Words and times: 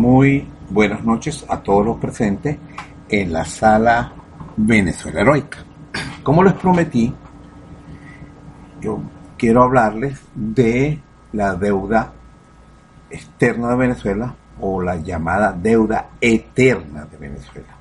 Muy 0.00 0.48
buenas 0.70 1.04
noches 1.04 1.44
a 1.46 1.60
todos 1.60 1.84
los 1.84 1.98
presentes 1.98 2.56
en 3.10 3.34
la 3.34 3.44
sala 3.44 4.10
Venezuela 4.56 5.20
Heroica. 5.20 5.58
Como 6.22 6.42
les 6.42 6.54
prometí, 6.54 7.12
yo 8.80 9.02
quiero 9.36 9.62
hablarles 9.62 10.18
de 10.34 10.98
la 11.34 11.54
deuda 11.54 12.14
externa 13.10 13.68
de 13.68 13.76
Venezuela 13.76 14.34
o 14.58 14.80
la 14.80 14.96
llamada 14.96 15.52
deuda 15.52 16.12
eterna 16.18 17.04
de 17.04 17.18
Venezuela. 17.18 17.76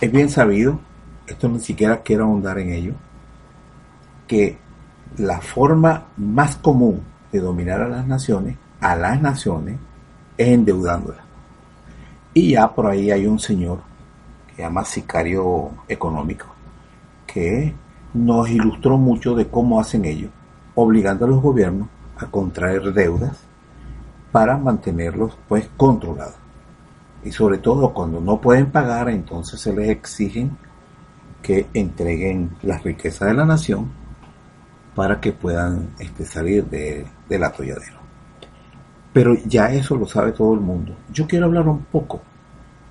Es 0.00 0.10
bien 0.10 0.30
sabido, 0.30 0.80
esto 1.26 1.50
ni 1.50 1.60
siquiera 1.60 2.00
quiero 2.00 2.24
ahondar 2.24 2.58
en 2.60 2.72
ello, 2.72 2.94
que 4.26 4.56
la 5.18 5.42
forma 5.42 6.06
más 6.16 6.56
común 6.56 7.02
de 7.30 7.40
dominar 7.40 7.82
a 7.82 7.88
las 7.88 8.06
naciones, 8.06 8.56
a 8.80 8.96
las 8.96 9.20
naciones, 9.20 9.76
es 10.38 10.48
endeudándolas. 10.48 11.25
Y 12.36 12.50
ya 12.50 12.68
por 12.68 12.86
ahí 12.86 13.10
hay 13.10 13.26
un 13.26 13.38
señor 13.38 13.78
que 14.46 14.60
llama 14.60 14.84
sicario 14.84 15.70
económico, 15.88 16.44
que 17.26 17.72
nos 18.12 18.50
ilustró 18.50 18.98
mucho 18.98 19.34
de 19.34 19.48
cómo 19.48 19.80
hacen 19.80 20.04
ellos, 20.04 20.30
obligando 20.74 21.24
a 21.24 21.28
los 21.28 21.40
gobiernos 21.40 21.88
a 22.18 22.26
contraer 22.26 22.92
deudas 22.92 23.38
para 24.32 24.58
mantenerlos 24.58 25.38
pues 25.48 25.70
controlados. 25.78 26.34
Y 27.24 27.32
sobre 27.32 27.56
todo 27.56 27.94
cuando 27.94 28.20
no 28.20 28.38
pueden 28.38 28.70
pagar, 28.70 29.08
entonces 29.08 29.58
se 29.58 29.72
les 29.72 29.88
exigen 29.88 30.58
que 31.40 31.68
entreguen 31.72 32.50
las 32.60 32.82
riquezas 32.82 33.28
de 33.28 33.34
la 33.34 33.46
nación 33.46 33.90
para 34.94 35.22
que 35.22 35.32
puedan 35.32 35.88
este, 35.98 36.26
salir 36.26 36.66
de, 36.66 37.06
del 37.30 37.44
atolladero. 37.44 37.96
Pero 39.14 39.34
ya 39.46 39.72
eso 39.72 39.96
lo 39.96 40.06
sabe 40.06 40.32
todo 40.32 40.52
el 40.52 40.60
mundo. 40.60 40.94
Yo 41.10 41.26
quiero 41.26 41.46
hablar 41.46 41.66
un 41.66 41.82
poco 41.84 42.20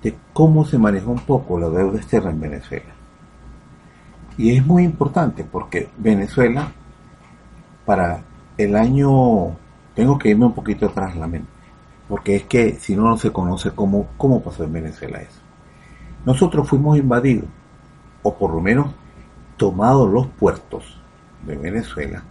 de 0.06 0.14
cómo 0.32 0.64
se 0.64 0.78
maneja 0.78 1.08
un 1.08 1.18
poco 1.18 1.58
la 1.58 1.68
deuda 1.68 1.96
externa 1.96 2.30
en 2.30 2.40
Venezuela. 2.40 2.94
Y 4.38 4.56
es 4.56 4.64
muy 4.64 4.84
importante 4.84 5.42
porque 5.42 5.88
Venezuela, 5.98 6.70
para 7.84 8.22
el 8.56 8.76
año, 8.76 9.56
tengo 9.96 10.16
que 10.16 10.28
irme 10.28 10.46
un 10.46 10.54
poquito 10.54 10.86
atrás 10.86 11.16
la 11.16 11.26
mente, 11.26 11.48
porque 12.08 12.36
es 12.36 12.44
que 12.44 12.78
si 12.78 12.94
no, 12.94 13.02
no 13.02 13.16
se 13.16 13.32
conoce 13.32 13.72
cómo, 13.72 14.06
cómo 14.16 14.40
pasó 14.40 14.62
en 14.62 14.74
Venezuela 14.74 15.20
eso. 15.20 15.40
Nosotros 16.24 16.68
fuimos 16.68 16.96
invadidos, 16.96 17.48
o 18.22 18.32
por 18.32 18.54
lo 18.54 18.60
menos 18.60 18.92
tomados 19.56 20.08
los 20.08 20.28
puertos 20.28 21.00
de 21.44 21.56
Venezuela, 21.56 22.22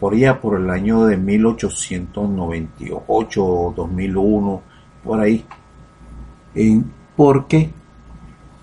por 0.00 0.14
allá 0.14 0.40
por 0.40 0.58
el 0.58 0.70
año 0.70 1.04
de 1.04 1.18
1898 1.18 3.44
o 3.44 3.74
2001, 3.76 4.62
por 5.04 5.20
ahí, 5.20 5.44
porque 7.16 7.70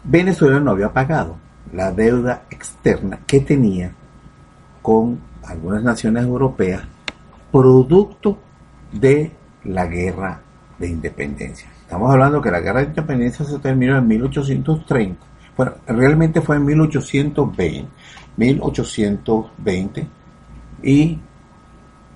Venezuela 0.03 0.59
no 0.59 0.71
había 0.71 0.93
pagado 0.93 1.37
la 1.73 1.91
deuda 1.91 2.43
externa 2.49 3.19
que 3.25 3.41
tenía 3.41 3.91
con 4.81 5.19
algunas 5.43 5.83
naciones 5.83 6.23
europeas 6.23 6.83
producto 7.51 8.37
de 8.91 9.31
la 9.63 9.85
guerra 9.87 10.41
de 10.77 10.89
independencia. 10.89 11.69
Estamos 11.81 12.11
hablando 12.11 12.41
que 12.41 12.51
la 12.51 12.59
guerra 12.59 12.81
de 12.81 12.87
independencia 12.87 13.45
se 13.45 13.59
terminó 13.59 13.97
en 13.97 14.07
1830. 14.07 15.25
Bueno, 15.57 15.73
realmente 15.87 16.41
fue 16.41 16.57
en 16.57 16.65
1820. 16.65 17.87
1820 18.37 20.07
y 20.83 21.17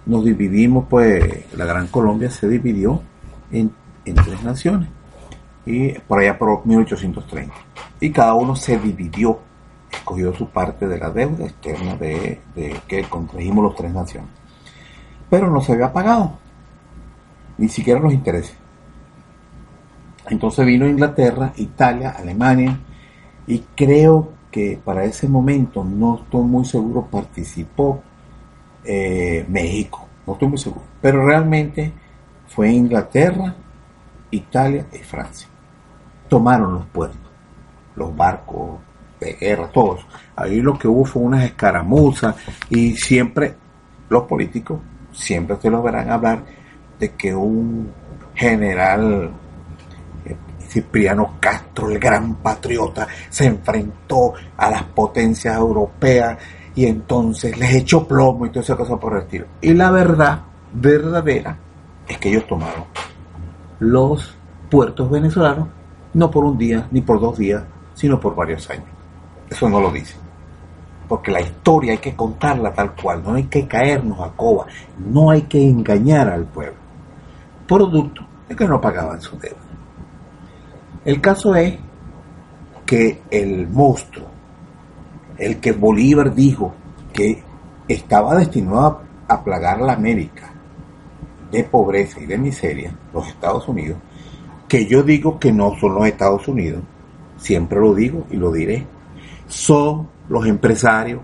nos 0.06 0.26
dividimos, 0.26 0.86
pues 0.90 1.46
la 1.56 1.66
Gran 1.66 1.88
Colombia 1.88 2.30
se 2.30 2.50
dividió 2.50 3.02
en 3.52 3.72
tres 4.04 4.44
naciones 4.44 4.90
y 5.66 5.92
por 6.00 6.20
allá 6.20 6.38
por 6.38 6.66
1830 6.66 7.54
y 8.00 8.12
cada 8.12 8.34
uno 8.34 8.56
se 8.56 8.78
dividió 8.78 9.40
escogió 9.92 10.34
su 10.34 10.50
parte 10.50 10.88
de 10.88 10.98
la 10.98 11.10
deuda 11.10 11.46
externa 11.46 11.96
de, 11.96 12.40
que 12.88 13.04
contrajimos 13.04 13.64
los 13.64 13.76
tres 13.76 13.94
naciones. 13.94 14.30
Pero 15.30 15.50
no 15.50 15.62
se 15.62 15.74
había 15.74 15.94
pagado 15.94 16.38
ni 17.58 17.68
siquiera 17.68 18.00
los 18.00 18.14
intereses. 18.14 18.56
Entonces 20.30 20.66
vino 20.66 20.88
Inglaterra, 20.88 21.54
Italia, 21.58 22.12
Alemania 22.18 22.80
y 23.48 23.60
creo 23.76 24.32
que 24.52 24.80
para 24.84 25.04
ese 25.04 25.28
momento, 25.28 25.84
no 25.84 26.22
estoy 26.24 26.42
muy 26.42 26.66
seguro, 26.66 27.06
participó 27.06 28.02
eh, 28.84 29.46
México, 29.48 30.08
no 30.26 30.34
estoy 30.34 30.48
muy 30.48 30.58
seguro, 30.58 30.82
pero 31.02 31.26
realmente 31.26 31.94
fue 32.48 32.72
Inglaterra, 32.72 33.56
Italia 34.32 34.86
y 34.94 35.00
Francia. 35.00 35.48
Tomaron 36.28 36.74
los 36.74 36.86
puertos, 36.88 37.32
los 37.96 38.16
barcos 38.16 38.80
de 39.20 39.34
guerra, 39.34 39.70
todos. 39.70 40.06
Ahí 40.36 40.62
lo 40.62 40.78
que 40.78 40.88
hubo 40.88 41.06
fue 41.06 41.24
unas 41.24 41.44
escaramuzas 41.44 42.36
y 42.70 42.96
siempre 42.96 43.56
los 44.10 44.24
políticos 44.24 44.80
siempre 45.12 45.58
te 45.58 45.70
lo 45.70 45.82
verán 45.82 46.10
hablar 46.12 46.44
de 47.00 47.12
que 47.14 47.34
un 47.34 47.92
general 48.36 49.32
Cipriano 50.70 51.38
Castro, 51.40 51.90
el 51.90 52.00
gran 52.00 52.36
patriota, 52.36 53.08
se 53.30 53.46
enfrentó 53.46 54.34
a 54.56 54.70
las 54.70 54.84
potencias 54.84 55.58
europeas 55.58 56.38
y 56.76 56.86
entonces 56.86 57.58
les 57.58 57.74
echó 57.74 58.08
plomo 58.08 58.46
y 58.46 58.50
toda 58.50 58.62
esa 58.62 58.76
cosa 58.76 58.98
por 58.98 59.14
el 59.14 59.24
estilo. 59.24 59.48
Y 59.62 59.74
la 59.74 59.90
verdad 59.90 60.42
verdadera 60.72 61.58
es 62.08 62.18
que 62.20 62.30
ellos 62.30 62.46
tomaron 62.48 62.86
los 63.80 64.36
puertos 64.70 65.10
venezolanos 65.10 65.68
no 66.14 66.30
por 66.32 66.44
un 66.44 66.58
día 66.58 66.88
ni 66.92 67.02
por 67.02 67.20
dos 67.20 67.38
días, 67.38 67.64
sino 67.94 68.20
por 68.20 68.36
varios 68.36 68.70
años. 68.70 68.88
Eso 69.50 69.70
no 69.70 69.80
lo 69.80 69.92
dice. 69.92 70.16
Porque 71.08 71.32
la 71.32 71.42
historia 71.42 71.94
hay 71.94 71.98
que 71.98 72.16
contarla 72.16 72.72
tal 72.74 72.96
cual, 72.96 73.24
no 73.24 73.34
hay 73.34 73.46
que 73.46 73.68
caernos 73.68 74.20
a 74.20 74.32
coba, 74.32 74.68
no 74.98 75.32
hay 75.32 75.44
que 75.44 75.62
engañar 75.62 76.30
al 76.30 76.46
pueblo. 76.46 76.78
Producto 77.68 78.26
de 78.48 78.56
que 78.56 78.68
no 78.68 78.80
pagaban 78.80 79.22
su 79.22 79.38
deuda. 79.38 79.58
El 81.06 81.22
caso 81.22 81.56
es 81.56 81.78
que 82.86 83.22
el 83.32 83.68
monstruo, 83.68 84.28
el 85.38 85.60
que 85.60 85.72
Bolívar 85.72 86.34
dijo 86.34 86.74
que 87.14 87.42
estaba 87.88 88.36
destinado 88.36 89.02
a, 89.28 89.44
plagar 89.44 89.82
la 89.82 89.94
América 89.94 90.49
de 91.52 91.64
pobreza 91.64 92.20
y 92.20 92.26
de 92.26 92.38
miseria, 92.38 92.94
los 93.14 93.28
Estados 93.28 93.68
Unidos, 93.68 93.98
que 94.68 94.86
yo 94.86 95.04
digo 95.04 95.40
que 95.40 95.52
no 95.52 95.76
son 95.80 95.96
los 95.96 96.06
Estados 96.06 96.48
Unidos, 96.48 96.82
siempre 97.38 97.80
lo 97.80 97.94
digo 97.94 98.28
y 98.30 98.38
lo 98.38 98.52
diré, 98.52 98.86
son 99.48 100.08
los 100.30 100.46
empresarios 100.46 101.22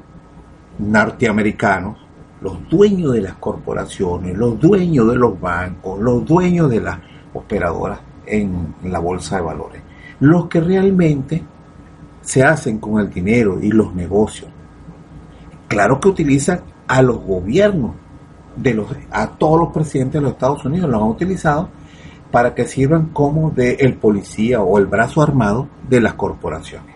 norteamericanos, 0.79 1.97
los 2.41 2.67
dueños 2.69 3.13
de 3.13 3.21
las 3.21 3.35
corporaciones, 3.35 4.35
los 4.35 4.59
dueños 4.59 5.07
de 5.09 5.15
los 5.15 5.39
bancos, 5.39 5.99
los 5.99 6.25
dueños 6.25 6.69
de 6.69 6.81
las 6.81 6.99
operadoras 7.33 7.99
en 8.25 8.75
la 8.83 8.99
bolsa 8.99 9.37
de 9.37 9.41
valores. 9.43 9.81
Los 10.19 10.47
que 10.47 10.61
realmente 10.61 11.43
se 12.21 12.43
hacen 12.43 12.79
con 12.79 12.99
el 12.99 13.09
dinero 13.11 13.59
y 13.61 13.71
los 13.71 13.93
negocios. 13.93 14.49
Claro 15.67 15.99
que 15.99 16.09
utilizan 16.09 16.61
a 16.87 17.01
los 17.01 17.19
gobiernos 17.23 17.91
de 18.55 18.73
los 18.73 18.87
a 19.11 19.27
todos 19.27 19.59
los 19.59 19.73
presidentes 19.73 20.13
de 20.13 20.21
los 20.21 20.33
Estados 20.33 20.65
Unidos 20.65 20.89
los 20.89 21.01
han 21.01 21.09
utilizado 21.09 21.69
para 22.31 22.53
que 22.53 22.65
sirvan 22.65 23.07
como 23.07 23.51
de 23.51 23.75
el 23.75 23.95
policía 23.95 24.61
o 24.61 24.77
el 24.77 24.85
brazo 24.85 25.21
armado 25.21 25.67
de 25.87 26.01
las 26.01 26.13
corporaciones. 26.13 26.95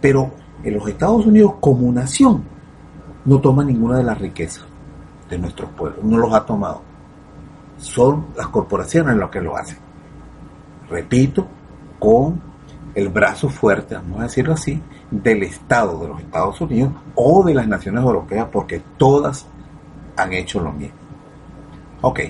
Pero 0.00 0.30
en 0.62 0.74
los 0.74 0.88
Estados 0.88 1.26
Unidos 1.26 1.54
como 1.60 1.90
nación 1.92 2.44
no 3.24 3.40
toma 3.40 3.64
ninguna 3.64 3.98
de 3.98 4.04
las 4.04 4.18
riquezas 4.18 4.64
de 5.28 5.38
nuestros 5.38 5.70
pueblos, 5.70 6.04
no 6.04 6.16
los 6.16 6.32
ha 6.32 6.46
tomado. 6.46 6.82
Son 7.78 8.26
las 8.36 8.48
corporaciones 8.48 9.16
las 9.16 9.30
que 9.30 9.40
lo 9.40 9.56
hacen 9.56 9.88
repito, 10.88 11.46
con 11.98 12.40
el 12.94 13.08
brazo 13.08 13.48
fuerte, 13.48 13.94
vamos 13.94 14.20
a 14.20 14.22
decirlo 14.24 14.54
así, 14.54 14.80
del 15.10 15.42
Estado 15.42 15.98
de 16.00 16.08
los 16.08 16.20
Estados 16.20 16.60
Unidos 16.60 16.92
o 17.14 17.44
de 17.44 17.54
las 17.54 17.68
naciones 17.68 18.02
europeas, 18.02 18.48
porque 18.50 18.82
todas 18.96 19.46
han 20.18 20.32
hecho 20.32 20.60
lo 20.60 20.72
mismo. 20.72 20.96
Ok, 22.02 22.20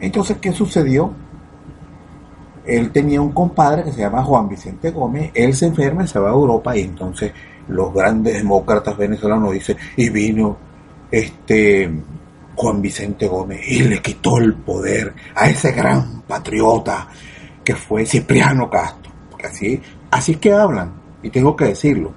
entonces, 0.00 0.38
¿qué 0.38 0.52
sucedió? 0.52 1.12
él 2.66 2.90
tenía 2.90 3.20
un 3.20 3.32
compadre 3.32 3.84
que 3.84 3.92
se 3.92 4.00
llama 4.00 4.22
Juan 4.22 4.48
Vicente 4.48 4.90
Gómez, 4.90 5.30
él 5.34 5.54
se 5.54 5.66
enferma 5.66 6.04
y 6.04 6.08
se 6.08 6.18
va 6.18 6.30
a 6.30 6.32
Europa 6.32 6.76
y 6.76 6.82
entonces 6.82 7.32
los 7.68 7.92
grandes 7.94 8.34
demócratas 8.34 8.96
venezolanos 8.96 9.52
dicen, 9.52 9.76
y 9.96 10.08
vino 10.10 10.56
este 11.10 11.90
Juan 12.54 12.82
Vicente 12.82 13.28
Gómez 13.28 13.60
y 13.66 13.82
le 13.82 14.00
quitó 14.00 14.38
el 14.38 14.54
poder 14.54 15.14
a 15.34 15.48
ese 15.48 15.72
gran 15.72 16.22
patriota 16.22 17.08
que 17.62 17.74
fue 17.74 18.06
Cipriano 18.06 18.68
Castro. 18.68 19.12
Así, 19.44 19.80
así 20.10 20.32
es 20.32 20.38
que 20.38 20.52
hablan, 20.52 20.92
y 21.22 21.30
tengo 21.30 21.54
que 21.54 21.66
decirlo. 21.66 22.12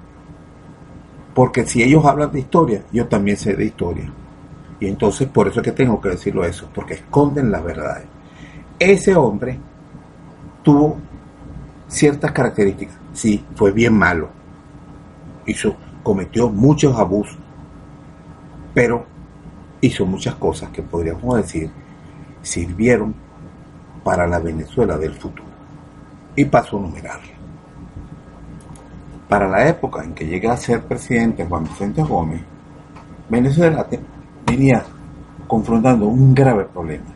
Porque 1.32 1.64
si 1.64 1.82
ellos 1.82 2.04
hablan 2.04 2.32
de 2.32 2.40
historia, 2.40 2.82
yo 2.92 3.06
también 3.06 3.36
sé 3.36 3.54
de 3.54 3.66
historia. 3.66 4.12
Y 4.80 4.88
entonces 4.88 5.28
por 5.28 5.46
eso 5.46 5.60
es 5.60 5.64
que 5.64 5.72
tengo 5.72 6.00
que 6.00 6.08
decirlo 6.08 6.44
eso, 6.44 6.68
porque 6.74 6.94
esconden 6.94 7.52
la 7.52 7.60
verdad. 7.60 8.02
Ese 8.78 9.14
hombre 9.14 9.58
tuvo 10.62 10.96
ciertas 11.86 12.32
características. 12.32 12.96
Sí, 13.12 13.44
fue 13.54 13.72
bien 13.72 13.92
malo. 13.92 14.30
Hizo, 15.44 15.76
cometió 16.02 16.48
muchos 16.48 16.96
abusos. 16.96 17.36
Pero 18.72 19.04
hizo 19.82 20.06
muchas 20.06 20.34
cosas 20.36 20.70
que 20.70 20.82
podríamos 20.82 21.36
decir 21.36 21.70
sirvieron 22.42 23.14
para 24.02 24.26
la 24.26 24.38
Venezuela 24.38 24.96
del 24.96 25.12
futuro. 25.12 25.44
Y 26.36 26.46
paso 26.46 26.78
a 26.78 26.80
numerarla. 26.80 27.32
Para 29.28 29.46
la 29.46 29.68
época 29.68 30.02
en 30.02 30.14
que 30.14 30.26
llega 30.26 30.52
a 30.52 30.56
ser 30.56 30.82
presidente 30.82 31.44
Juan 31.44 31.64
Vicente 31.64 32.02
Gómez, 32.02 32.40
Venezuela 33.28 33.86
venía 34.50 34.84
confrontando 35.46 36.06
un 36.06 36.34
grave 36.34 36.64
problema. 36.64 37.06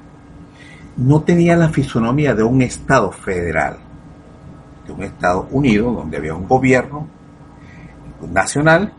No 0.97 1.23
tenía 1.23 1.57
la 1.57 1.69
fisonomía 1.69 2.35
de 2.35 2.43
un 2.43 2.63
Estado 2.63 3.11
federal, 3.11 3.79
de 4.87 4.93
un 4.93 5.03
Estado 5.03 5.49
unido, 5.51 5.93
donde 5.93 6.17
había 6.17 6.35
un 6.35 6.47
gobierno 6.47 7.09
nacional 8.33 8.93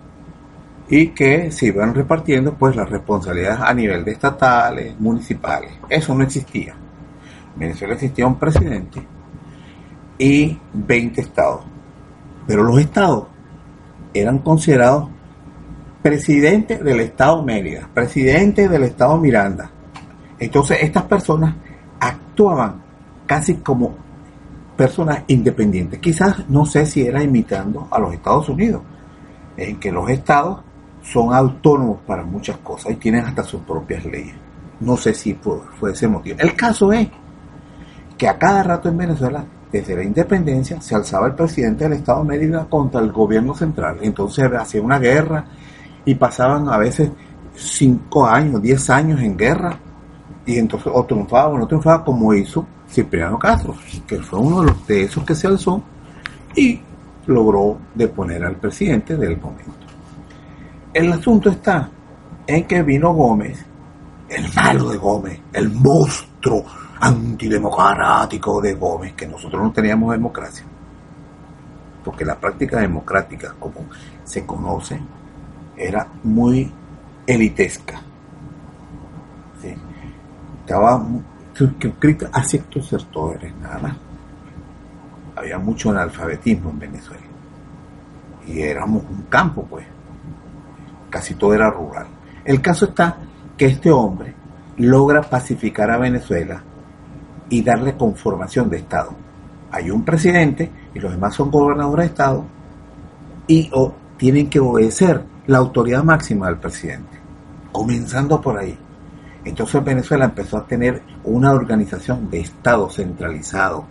y 0.88 1.08
que 1.08 1.52
se 1.52 1.68
iban 1.68 1.96
repartiendo 1.96 2.54
pues 2.54 2.76
las 2.76 2.90
responsabilidades 2.90 3.62
a 3.62 3.74
nivel 3.74 4.06
de 4.06 4.12
estatales, 4.12 5.00
municipales. 5.00 5.72
Eso 5.90 6.14
no 6.14 6.24
existía. 6.24 6.76
En 7.54 7.60
Venezuela 7.60 7.94
existía 7.96 8.28
un 8.28 8.36
presidente 8.36 9.02
y 10.18 10.58
20 10.74 11.22
estados. 11.22 11.62
Pero 12.46 12.64
los 12.64 12.80
estados 12.80 13.26
eran 14.14 14.40
considerados 14.40 15.10
presidente 16.06 16.78
del 16.78 17.00
estado 17.00 17.42
Mérida, 17.42 17.90
presidente 17.92 18.70
del 18.70 18.84
estado 18.84 19.18
Miranda. 19.18 19.72
Entonces 20.38 20.78
estas 20.84 21.02
personas 21.06 21.56
actuaban 22.00 22.84
casi 23.26 23.56
como 23.56 23.96
personas 24.78 25.24
independientes. 25.26 26.00
Quizás 26.00 26.48
no 26.48 26.64
sé 26.68 26.86
si 26.86 27.08
era 27.08 27.24
imitando 27.24 27.88
a 27.90 27.98
los 27.98 28.14
Estados 28.14 28.48
Unidos, 28.50 28.84
en 29.58 29.80
que 29.80 29.92
los 29.92 30.08
estados 30.12 30.60
son 31.02 31.34
autónomos 31.34 32.02
para 32.06 32.22
muchas 32.22 32.58
cosas 32.58 32.92
y 32.92 32.98
tienen 32.98 33.26
hasta 33.26 33.44
sus 33.44 33.62
propias 33.62 34.06
leyes. 34.06 34.36
No 34.82 34.98
sé 34.98 35.12
si 35.16 35.34
fue, 35.34 35.92
ese 35.92 36.08
motivo. 36.08 36.38
El 36.38 36.56
caso 36.56 36.94
es 36.94 37.08
que 38.16 38.28
a 38.28 38.38
cada 38.38 38.62
rato 38.62 38.90
en 38.90 38.98
Venezuela, 38.98 39.44
desde 39.72 39.96
la 39.96 40.04
independencia, 40.04 40.80
se 40.82 40.94
alzaba 40.94 41.26
el 41.26 41.34
presidente 41.34 41.86
del 41.86 41.94
Estado 41.94 42.24
Mérida 42.24 42.68
contra 42.70 43.02
el 43.02 43.12
gobierno 43.12 43.56
central. 43.56 43.98
Entonces 44.04 44.46
hacía 44.54 44.84
una 44.84 45.00
guerra 45.00 45.46
y 46.06 46.16
pasaban 46.16 46.70
a 46.70 46.78
veces 46.78 47.12
cinco 47.56 48.26
años, 48.26 48.62
diez 48.62 48.90
años 48.90 49.20
en 49.22 49.36
guerra. 49.36 49.78
Y 50.46 50.60
entonces 50.60 50.92
o 50.94 51.04
triunfaba 51.04 51.50
o 51.50 51.58
no 51.58 51.68
triunfaba 51.68 52.04
como 52.04 52.34
hizo 52.34 52.66
Cipriano 52.88 53.40
Castro, 53.40 53.76
que 54.06 54.20
fue 54.20 54.40
uno 54.40 54.62
de, 54.62 54.68
los, 54.68 54.88
de 54.88 55.04
esos 55.04 55.24
que 55.24 55.34
se 55.34 55.48
alzó 55.48 55.82
y 56.56 56.80
logró 57.28 57.78
deponer 57.94 58.44
al 58.44 58.56
presidente 58.58 59.18
del 59.18 59.40
momento. 59.40 59.74
El 60.94 61.12
asunto 61.12 61.50
está 61.50 61.90
en 62.48 62.66
que 62.66 62.84
vino 62.84 63.14
Gómez, 63.14 63.66
el 64.30 64.46
malo 64.54 64.90
de 64.90 64.98
Gómez, 64.98 65.40
el 65.52 65.70
monstruo 65.72 66.64
antidemocrático 67.00 68.62
de 68.62 68.76
Gómez, 68.76 69.14
que 69.14 69.28
nosotros 69.28 69.62
no 69.62 69.72
teníamos 69.72 70.12
democracia. 70.12 70.66
Porque 72.04 72.24
la 72.24 72.40
práctica 72.40 72.80
democrática, 72.80 73.56
como 73.60 73.86
se 74.24 74.46
conoce, 74.46 75.00
era 75.78 76.08
muy 76.24 76.72
elitesca. 77.28 78.02
¿sí? 79.62 79.74
Estaba 80.62 81.06
suscrita 81.54 82.30
a 82.32 82.44
ciertos 82.44 82.88
sectores, 82.88 83.54
nada 83.58 83.80
más. 83.80 83.96
Había 85.36 85.58
mucho 85.58 85.92
analfabetismo 85.92 86.70
en 86.70 86.80
Venezuela. 86.80 87.24
Y 88.48 88.62
éramos 88.62 89.04
un 89.10 89.24
campo, 89.24 89.66
pues 89.70 89.86
casi 91.10 91.36
todo 91.36 91.54
era 91.54 91.70
rural. 91.70 92.08
El 92.44 92.62
caso 92.62 92.86
está 92.86 93.18
que 93.58 93.66
este 93.66 93.92
hombre 93.92 94.34
logra 94.78 95.22
pacificar 95.22 95.90
a 95.90 95.98
Venezuela 95.98 96.62
y 97.50 97.64
darle 97.64 97.96
conformación 97.96 98.70
de 98.70 98.78
Estado. 98.78 99.12
Hay 99.72 99.90
un 99.90 100.04
presidente 100.04 100.70
y 100.94 101.00
los 101.00 101.12
demás 101.12 101.34
son 101.34 101.52
gobernadores 101.52 102.06
de 102.06 102.12
Estado 102.12 102.46
y 103.48 103.70
o, 103.74 103.94
tienen 104.18 104.50
que 104.50 104.60
obedecer 104.60 105.24
la 105.48 105.58
autoridad 105.60 106.04
máxima 106.04 106.48
del 106.48 106.58
presidente, 106.58 107.20
comenzando 107.72 108.42
por 108.42 108.58
ahí. 108.58 108.78
Entonces 109.44 109.84
Venezuela 109.84 110.26
empezó 110.26 110.58
a 110.58 110.66
tener 110.66 111.02
una 111.24 111.52
organización 111.52 112.30
de 112.30 112.40
Estado 112.40 112.90
centralizado, 112.90 113.86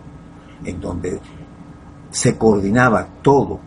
en 0.63 0.81
donde 0.81 1.19
se 2.09 2.37
coordinaba 2.37 3.07
todo 3.21 3.59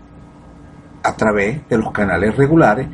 a 1.02 1.14
través 1.14 1.66
de 1.68 1.78
los 1.78 1.92
canales 1.92 2.36
regulares 2.36 2.88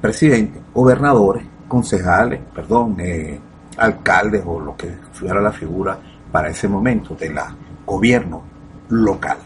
presidente, 0.00 0.60
gobernadores, 0.74 1.44
concejales, 1.68 2.40
perdón, 2.54 2.96
eh, 3.00 3.40
alcaldes 3.76 4.42
o 4.46 4.60
lo 4.60 4.76
que 4.76 4.88
fuera 5.12 5.40
la 5.40 5.52
figura 5.52 5.98
para 6.30 6.48
ese 6.48 6.68
momento 6.68 7.14
de 7.14 7.32
la 7.32 7.54
gobierno 7.84 8.42
local. 8.88 9.38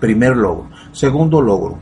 Primer 0.00 0.36
logro. 0.36 0.68
Segundo 0.92 1.40
logro, 1.40 1.78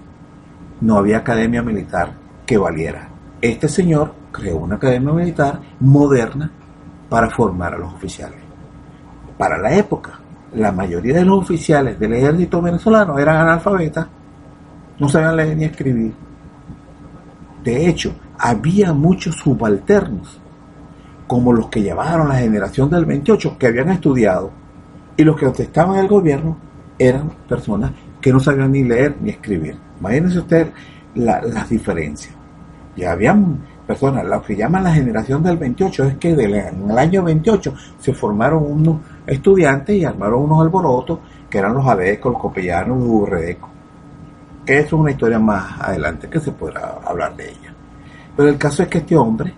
no 0.82 0.98
había 0.98 1.18
academia 1.18 1.62
militar 1.62 2.12
que 2.44 2.58
valiera. 2.58 3.08
Este 3.40 3.68
señor 3.68 4.12
creó 4.30 4.58
una 4.58 4.76
academia 4.76 5.12
militar 5.12 5.60
moderna 5.80 6.50
para 7.08 7.30
formar 7.30 7.74
a 7.74 7.78
los 7.78 7.94
oficiales. 7.94 8.38
Para 9.38 9.56
la 9.58 9.74
época, 9.74 10.20
la 10.54 10.70
mayoría 10.70 11.14
de 11.14 11.24
los 11.24 11.38
oficiales 11.38 11.98
del 11.98 12.12
ejército 12.12 12.60
venezolano 12.60 13.18
eran 13.18 13.36
analfabetas, 13.36 14.06
no 14.98 15.08
sabían 15.08 15.36
leer 15.36 15.56
ni 15.56 15.64
escribir 15.64 16.12
de 17.62 17.88
hecho, 17.88 18.14
había 18.38 18.92
muchos 18.92 19.36
subalternos, 19.36 20.40
como 21.26 21.52
los 21.52 21.68
que 21.68 21.82
llevaron 21.82 22.28
la 22.28 22.36
generación 22.36 22.90
del 22.90 23.04
28, 23.04 23.56
que 23.56 23.68
habían 23.68 23.90
estudiado, 23.90 24.50
y 25.16 25.22
los 25.22 25.36
que 25.36 25.46
contestaban 25.46 25.98
al 25.98 26.08
gobierno 26.08 26.56
eran 26.98 27.30
personas 27.48 27.92
que 28.20 28.32
no 28.32 28.40
sabían 28.40 28.72
ni 28.72 28.82
leer 28.82 29.16
ni 29.20 29.30
escribir. 29.30 29.76
Imagínense 30.02 30.38
usted 30.38 30.72
las 31.14 31.68
diferencias. 31.68 32.34
Ya 32.96 33.12
habían 33.12 33.58
personas, 33.86 34.24
lo 34.24 34.42
que 34.42 34.56
llaman 34.56 34.84
la 34.84 34.92
generación 34.92 35.42
del 35.42 35.56
28 35.56 36.04
es 36.04 36.16
que 36.16 36.30
en 36.30 36.90
el 36.90 36.98
año 36.98 37.22
28 37.22 37.74
se 37.98 38.12
formaron 38.12 38.64
unos 38.64 38.96
estudiantes 39.26 39.96
y 39.96 40.04
armaron 40.04 40.42
unos 40.42 40.60
alborotos 40.60 41.20
que 41.48 41.58
eran 41.58 41.74
los 41.74 41.86
adecos, 41.86 42.32
los 42.32 42.40
copellanos, 42.40 42.98
los 42.98 43.08
urredecos 43.08 43.72
eso 44.66 44.86
es 44.86 44.92
una 44.92 45.10
historia 45.10 45.38
más 45.38 45.80
adelante 45.80 46.28
que 46.28 46.38
se 46.38 46.52
podrá 46.52 46.98
hablar 47.04 47.36
de 47.36 47.50
ella. 47.50 47.74
Pero 48.36 48.48
el 48.48 48.58
caso 48.58 48.82
es 48.82 48.88
que 48.88 48.98
este 48.98 49.16
hombre, 49.16 49.52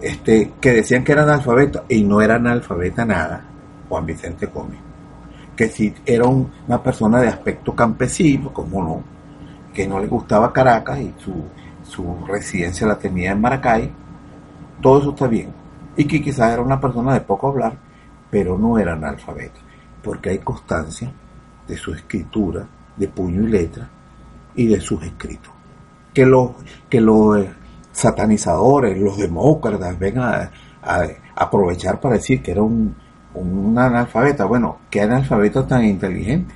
este, 0.00 0.52
que 0.60 0.72
decían 0.72 1.04
que 1.04 1.12
era 1.12 1.22
analfabeto 1.22 1.84
y 1.88 2.02
no 2.02 2.20
era 2.20 2.36
analfabeta 2.36 3.04
nada, 3.04 3.44
Juan 3.88 4.06
Vicente 4.06 4.46
Gómez, 4.46 4.78
que 5.56 5.68
si 5.68 5.94
era 6.04 6.26
una 6.26 6.82
persona 6.82 7.20
de 7.20 7.28
aspecto 7.28 7.74
campesino, 7.74 8.52
como 8.52 8.82
no, 8.82 9.02
que 9.72 9.86
no 9.86 9.98
le 9.98 10.06
gustaba 10.06 10.52
Caracas 10.52 11.00
y 11.00 11.14
su, 11.18 11.44
su 11.82 12.24
residencia 12.26 12.86
la 12.86 12.98
tenía 12.98 13.32
en 13.32 13.40
Maracay, 13.40 13.90
todo 14.80 15.00
eso 15.00 15.10
está 15.10 15.26
bien. 15.26 15.52
Y 15.96 16.04
que 16.06 16.20
quizás 16.20 16.52
era 16.52 16.62
una 16.62 16.80
persona 16.80 17.14
de 17.14 17.20
poco 17.20 17.48
hablar, 17.48 17.76
pero 18.30 18.58
no 18.58 18.78
era 18.78 18.94
analfabeta, 18.94 19.60
porque 20.02 20.30
hay 20.30 20.38
constancia 20.38 21.12
de 21.66 21.76
su 21.76 21.92
escritura, 21.94 22.66
de 22.96 23.08
puño 23.08 23.42
y 23.42 23.50
letra 23.50 23.88
y 24.54 24.66
de 24.66 24.80
sus 24.80 25.02
escritos. 25.02 25.52
Que 26.12 26.26
los, 26.26 26.50
que 26.88 26.98
eh, 26.98 27.52
satanizadores, 27.92 28.98
los 28.98 29.16
demócratas 29.16 29.98
vengan 29.98 30.50
a, 30.82 31.06
aprovechar 31.36 31.98
para 32.00 32.16
decir 32.16 32.42
que 32.42 32.50
era 32.52 32.62
un, 32.62 32.94
un 33.34 33.78
analfabeta. 33.78 34.44
Bueno, 34.44 34.78
¿qué 34.90 35.02
analfabeto 35.02 35.64
tan 35.64 35.84
inteligente? 35.84 36.54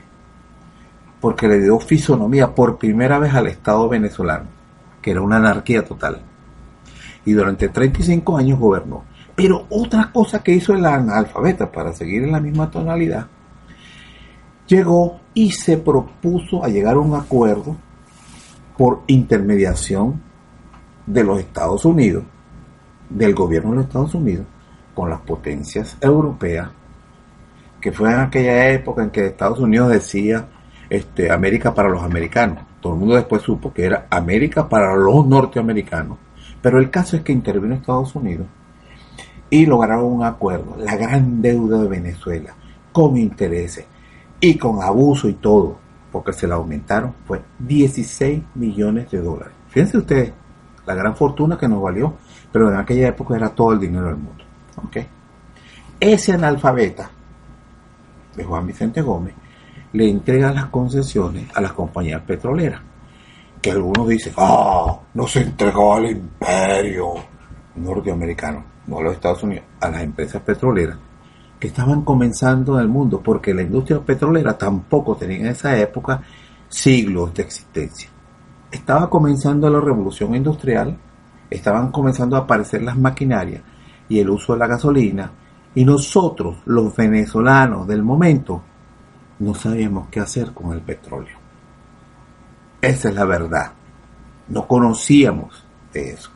Porque 1.20 1.49
le 1.49 1.61
dio 1.61 1.78
fisonomía 1.80 2.54
por 2.54 2.78
primera 2.78 3.18
vez 3.18 3.35
al 3.35 3.49
Estado 3.49 3.88
venezolano, 3.88 4.47
que 5.02 5.11
era 5.11 5.20
una 5.20 5.37
anarquía 5.37 5.85
total. 5.85 6.20
Y 7.25 7.32
durante 7.32 7.68
35 7.68 8.38
años 8.38 8.58
gobernó. 8.58 9.04
Pero 9.35 9.66
otra 9.70 10.11
cosa 10.12 10.42
que 10.42 10.52
hizo 10.52 10.73
el 10.73 10.85
analfabeta, 10.85 11.70
para 11.70 11.92
seguir 11.92 12.25
en 12.25 12.32
la 12.32 12.40
misma 12.40 12.70
tonalidad, 12.70 13.26
llegó 14.66 15.20
y 15.35 15.50
se 15.52 15.78
propuso 15.78 16.64
a 16.64 16.68
llegar 16.68 16.94
a 16.94 17.00
un 17.00 17.14
acuerdo 17.14 17.76
por 18.76 19.02
intermediación 19.06 20.20
de 21.06 21.25
los 21.25 21.40
Estados 21.40 21.85
Unidos, 21.85 22.25
del 23.08 23.35
gobierno 23.35 23.70
de 23.70 23.76
los 23.76 23.87
Estados 23.87 24.14
Unidos, 24.14 24.47
con 24.98 25.10
las 25.10 25.20
potencias 25.20 25.96
europeas, 26.00 26.70
que 27.80 27.92
fue 27.92 28.12
en 28.12 28.18
aquella 28.18 28.70
época 28.70 29.04
en 29.04 29.10
que 29.10 29.26
Estados 29.26 29.60
Unidos 29.60 29.90
decía 29.90 30.48
este, 30.90 31.30
América 31.30 31.72
para 31.72 31.88
los 31.88 32.02
americanos. 32.02 32.64
Todo 32.80 32.94
el 32.94 32.98
mundo 32.98 33.14
después 33.14 33.42
supo 33.42 33.72
que 33.72 33.84
era 33.84 34.08
América 34.10 34.68
para 34.68 34.96
los 34.96 35.24
norteamericanos. 35.24 36.18
Pero 36.60 36.80
el 36.80 36.90
caso 36.90 37.16
es 37.16 37.22
que 37.22 37.30
intervino 37.30 37.76
Estados 37.76 38.12
Unidos 38.16 38.48
y 39.48 39.66
lograron 39.66 40.06
un 40.06 40.24
acuerdo. 40.24 40.74
La 40.76 40.96
gran 40.96 41.40
deuda 41.40 41.80
de 41.80 41.88
Venezuela, 41.88 42.56
con 42.90 43.16
intereses 43.16 43.86
y 44.40 44.58
con 44.58 44.82
abuso 44.82 45.28
y 45.28 45.34
todo, 45.34 45.78
porque 46.10 46.32
se 46.32 46.48
la 46.48 46.56
aumentaron, 46.56 47.14
fue 47.24 47.40
16 47.60 48.42
millones 48.56 49.08
de 49.12 49.20
dólares. 49.20 49.54
Fíjense 49.68 49.98
ustedes, 49.98 50.32
la 50.84 50.94
gran 50.96 51.14
fortuna 51.14 51.56
que 51.56 51.68
nos 51.68 51.80
valió, 51.80 52.14
pero 52.50 52.68
en 52.68 52.78
aquella 52.78 53.06
época 53.06 53.36
era 53.36 53.50
todo 53.50 53.74
el 53.74 53.78
dinero 53.78 54.06
del 54.06 54.16
mundo. 54.16 54.47
¿Okay? 54.87 55.06
Ese 56.00 56.32
analfabeta 56.32 57.11
de 58.37 58.44
Juan 58.44 58.66
Vicente 58.66 59.02
Gómez 59.02 59.35
le 59.92 60.08
entrega 60.08 60.52
las 60.52 60.66
concesiones 60.66 61.49
a 61.54 61.61
las 61.61 61.73
compañías 61.73 62.23
petroleras. 62.23 62.80
Que 63.61 63.73
algunos 63.73 64.06
dicen, 64.06 64.32
ah, 64.37 64.97
no 65.14 65.26
se 65.26 65.40
entregó 65.40 65.94
al 65.94 66.11
imperio 66.11 67.14
norteamericano, 67.75 68.64
no 68.87 68.99
a 68.99 69.02
los 69.02 69.14
Estados 69.14 69.42
Unidos, 69.42 69.64
a 69.80 69.88
las 69.88 70.02
empresas 70.02 70.40
petroleras 70.42 70.99
que 71.58 71.68
estaban 71.68 72.02
comenzando 72.02 72.76
en 72.76 72.82
el 72.82 72.88
mundo, 72.88 73.20
porque 73.20 73.52
la 73.52 73.62
industria 73.62 74.00
petrolera 74.00 74.56
tampoco 74.56 75.16
tenía 75.16 75.38
en 75.38 75.47
esa 75.47 75.76
época 75.76 76.23
siglos 76.68 77.35
de 77.35 77.42
existencia. 77.42 78.08
Estaba 78.70 79.11
comenzando 79.11 79.68
la 79.68 79.80
revolución 79.80 80.35
industrial, 80.35 80.97
estaban 81.50 81.90
comenzando 81.90 82.37
a 82.37 82.40
aparecer 82.40 82.82
las 82.82 82.97
maquinarias 82.97 83.62
y 84.08 84.18
el 84.18 84.30
uso 84.30 84.52
de 84.54 84.58
la 84.58 84.66
gasolina, 84.66 85.30
y 85.74 85.84
nosotros, 85.84 86.56
los 86.66 86.94
venezolanos 86.96 87.86
del 87.86 88.02
momento, 88.02 88.62
no 89.38 89.54
sabíamos 89.54 90.08
qué 90.08 90.20
hacer 90.20 90.52
con 90.52 90.72
el 90.72 90.80
petróleo. 90.80 91.36
Esa 92.80 93.08
es 93.08 93.14
la 93.14 93.24
verdad. 93.24 93.72
No 94.48 94.66
conocíamos 94.66 95.64
de 95.92 96.12
eso. 96.12 96.30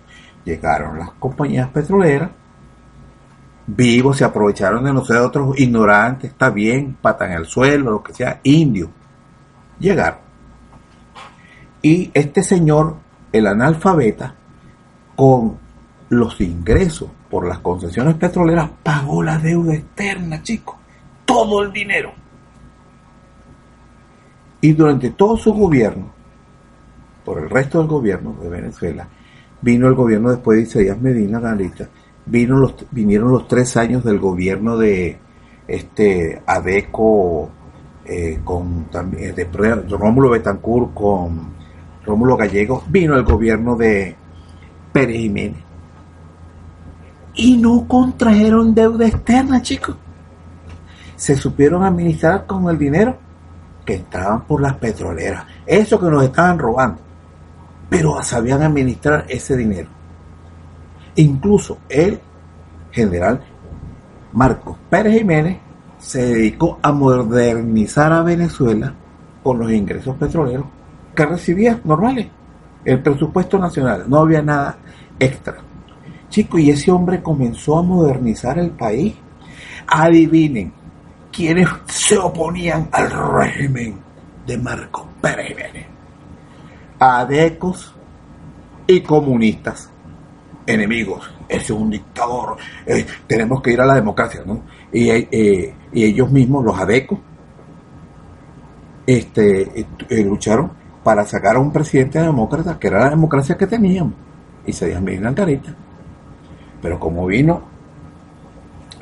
Llegaron 0.45 0.99
las 0.99 1.11
compañías 1.13 1.69
petroleras, 1.71 2.31
vivos, 3.67 4.19
se 4.19 4.25
aprovecharon 4.25 4.85
de 4.85 4.93
nosotros, 4.93 5.59
ignorantes, 5.59 6.31
está 6.31 6.51
bien, 6.51 6.97
pata 7.01 7.27
en 7.27 7.33
el 7.33 7.47
suelo, 7.47 7.91
lo 7.91 8.03
que 8.03 8.13
sea, 8.13 8.41
indio. 8.43 8.91
Llegaron. 9.79 10.21
Y 11.81 12.11
este 12.13 12.43
señor, 12.43 12.97
el 13.33 13.47
analfabeta, 13.47 14.35
con 15.17 15.59
los 16.09 16.41
ingresos 16.41 17.09
por 17.33 17.49
las 17.49 17.61
concesiones 17.61 18.17
petroleras, 18.17 18.69
pagó 18.83 19.23
la 19.23 19.39
deuda 19.39 19.75
externa, 19.75 20.43
chicos. 20.43 20.77
Todo 21.25 21.63
el 21.63 21.73
dinero. 21.73 22.13
Y 24.61 24.75
durante 24.75 25.09
todo 25.13 25.39
su 25.39 25.55
gobierno, 25.55 26.13
por 27.25 27.39
el 27.39 27.49
resto 27.49 27.79
del 27.79 27.89
gobierno 27.89 28.35
de 28.35 28.51
Venezuela, 28.51 29.09
vino 29.63 29.89
el 29.89 29.95
gobierno 29.95 30.29
después 30.29 30.59
de 30.59 30.65
Isaías 30.65 31.01
Medina, 31.01 31.39
analista, 31.39 31.89
vino 32.27 32.71
vinieron 32.91 33.31
los 33.31 33.49
tres 33.49 33.79
años 33.79 34.05
del 34.05 34.19
gobierno 34.19 34.77
de 34.77 35.17
este 35.67 36.43
Adeco, 36.45 37.51
eh, 38.05 38.41
con 38.45 38.91
también 38.91 39.35
de 39.35 39.49
Rómulo 39.89 40.29
Betancourt, 40.29 40.93
con 40.93 41.55
Rómulo 42.05 42.37
Gallego, 42.37 42.85
vino 42.91 43.17
el 43.17 43.23
gobierno 43.23 43.75
de 43.75 44.15
Pérez 44.93 45.17
Jiménez. 45.17 45.72
Y 47.35 47.57
no 47.57 47.87
contrajeron 47.89 48.75
deuda 48.75 49.07
externa, 49.07 49.63
chicos. 49.63 49.97
Se 51.17 51.37
supieron 51.37 51.85
administrar 51.85 52.47
con 52.47 52.69
el 52.69 52.79
dinero 52.79 53.17
que 53.85 53.97
entraban 53.97 54.43
por 54.43 54.61
las 54.61 54.75
petroleras, 54.75 55.45
eso 55.67 55.99
que 55.99 56.07
nos 56.07 56.23
estaban 56.25 56.59
robando, 56.59 57.01
pero 57.89 58.23
sabían 58.23 58.63
administrar 58.63 59.25
ese 59.29 59.57
dinero. 59.57 59.89
Incluso 61.17 61.79
el 61.89 62.21
general 62.91 63.41
Marcos 64.33 64.77
Pérez 64.89 65.19
Jiménez 65.19 65.59
se 65.99 66.23
dedicó 66.23 66.79
a 66.83 66.93
modernizar 66.93 68.13
a 68.13 68.23
Venezuela 68.23 68.95
con 69.43 69.59
los 69.59 69.71
ingresos 69.71 70.17
petroleros 70.17 70.67
que 71.15 71.27
recibía 71.27 71.81
normales. 71.85 72.29
El 72.85 73.01
presupuesto 73.01 73.59
nacional, 73.59 74.05
no 74.09 74.19
había 74.19 74.43
nada 74.43 74.77
extra. 75.19 75.57
Chico, 76.33 76.59
y 76.59 76.71
ese 76.71 76.91
hombre 76.91 77.23
comenzó 77.23 77.79
a 77.79 77.83
modernizar 77.83 78.59
el 78.59 78.71
país. 78.71 79.15
Adivinen, 79.87 80.73
quienes 81.31 81.69
se 81.89 82.17
oponían 82.17 82.89
al 82.91 83.11
régimen 83.11 84.01
de 84.47 84.57
Marcos 84.57 85.05
Pérez. 85.21 85.87
Adecos 86.99 87.95
y 88.87 89.03
comunistas, 89.03 89.91
enemigos. 90.67 91.31
Ese 91.47 91.65
es 91.65 91.71
un 91.71 91.91
dictador. 91.91 92.57
Eh, 92.87 93.05
tenemos 93.27 93.61
que 93.61 93.73
ir 93.73 93.83
a 93.83 93.85
la 93.85 93.97
democracia, 93.97 94.41
¿no? 94.47 94.63
Y, 94.91 95.11
eh, 95.11 95.75
ellos 95.93 96.31
mismos, 96.31 96.65
los 96.65 96.79
adecos, 96.81 97.19
este, 99.07 99.81
eh, 100.09 100.25
lucharon 100.25 100.73
para 101.05 101.27
sacar 101.27 101.57
a 101.57 101.59
un 101.59 101.71
presidente 101.71 102.23
demócrata, 102.23 102.79
que 102.79 102.87
era 102.87 103.01
la 103.01 103.11
democracia 103.11 103.59
que 103.59 103.67
teníamos, 103.67 104.15
y 104.65 104.73
se 104.73 104.91
en 104.95 105.35
carita. 105.35 105.77
Pero 106.83 106.99
como 106.99 107.27
vino 107.27 107.63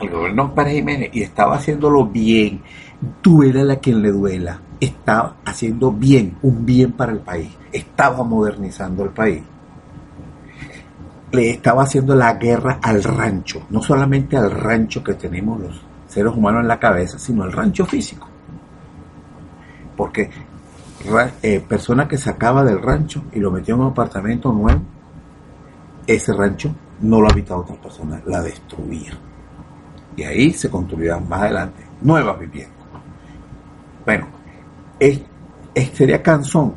el 0.00 0.10
gobierno 0.10 0.54
Pérez 0.54 0.74
Jiménez 0.74 1.10
y 1.12 1.22
estaba 1.22 1.56
haciéndolo 1.56 2.06
bien, 2.06 2.62
duela 3.22 3.74
a 3.74 3.76
quien 3.76 4.02
le 4.02 4.12
duela, 4.12 4.60
estaba 4.78 5.36
haciendo 5.44 5.92
bien, 5.92 6.36
un 6.42 6.64
bien 6.64 6.92
para 6.92 7.12
el 7.12 7.20
país, 7.20 7.50
estaba 7.72 8.22
modernizando 8.22 9.04
el 9.04 9.10
país. 9.10 9.42
Le 11.32 11.50
estaba 11.50 11.84
haciendo 11.84 12.14
la 12.14 12.34
guerra 12.34 12.78
al 12.82 13.02
rancho, 13.02 13.62
no 13.70 13.82
solamente 13.82 14.36
al 14.36 14.50
rancho 14.50 15.04
que 15.04 15.14
tenemos 15.14 15.60
los 15.60 15.80
seres 16.08 16.34
humanos 16.34 16.62
en 16.62 16.68
la 16.68 16.80
cabeza, 16.80 17.18
sino 17.18 17.44
al 17.44 17.52
rancho 17.52 17.86
físico. 17.86 18.26
Porque 19.96 20.30
eh, 21.42 21.60
persona 21.60 22.08
que 22.08 22.16
sacaba 22.16 22.64
del 22.64 22.82
rancho 22.82 23.24
y 23.32 23.38
lo 23.38 23.50
metió 23.50 23.74
en 23.74 23.82
un 23.82 23.88
apartamento 23.88 24.52
nuevo, 24.52 24.80
ese 26.06 26.32
rancho 26.32 26.74
no 27.00 27.20
lo 27.20 27.30
habitaba 27.30 27.60
otra 27.60 27.76
persona, 27.76 28.20
la 28.26 28.42
destruía. 28.42 29.12
Y 30.16 30.22
ahí 30.22 30.52
se 30.52 30.70
construirán 30.70 31.28
más 31.28 31.42
adelante 31.42 31.82
nuevas 32.02 32.38
viviendas. 32.38 32.76
Bueno, 34.04 34.26
es, 34.98 35.20
sería 35.94 36.22
canzón 36.22 36.74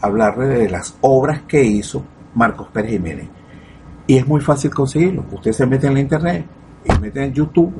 hablarle 0.00 0.46
de 0.46 0.70
las 0.70 0.96
obras 1.00 1.42
que 1.42 1.62
hizo 1.62 2.02
Marcos 2.34 2.68
Pérez 2.68 2.92
Jiménez. 2.92 3.28
Y 4.06 4.16
es 4.16 4.26
muy 4.26 4.40
fácil 4.40 4.72
conseguirlo. 4.72 5.24
Usted 5.30 5.52
se 5.52 5.66
mete 5.66 5.86
en 5.86 5.94
la 5.94 6.00
internet 6.00 6.46
y 6.84 6.98
mete 7.00 7.24
en 7.24 7.32
YouTube 7.32 7.74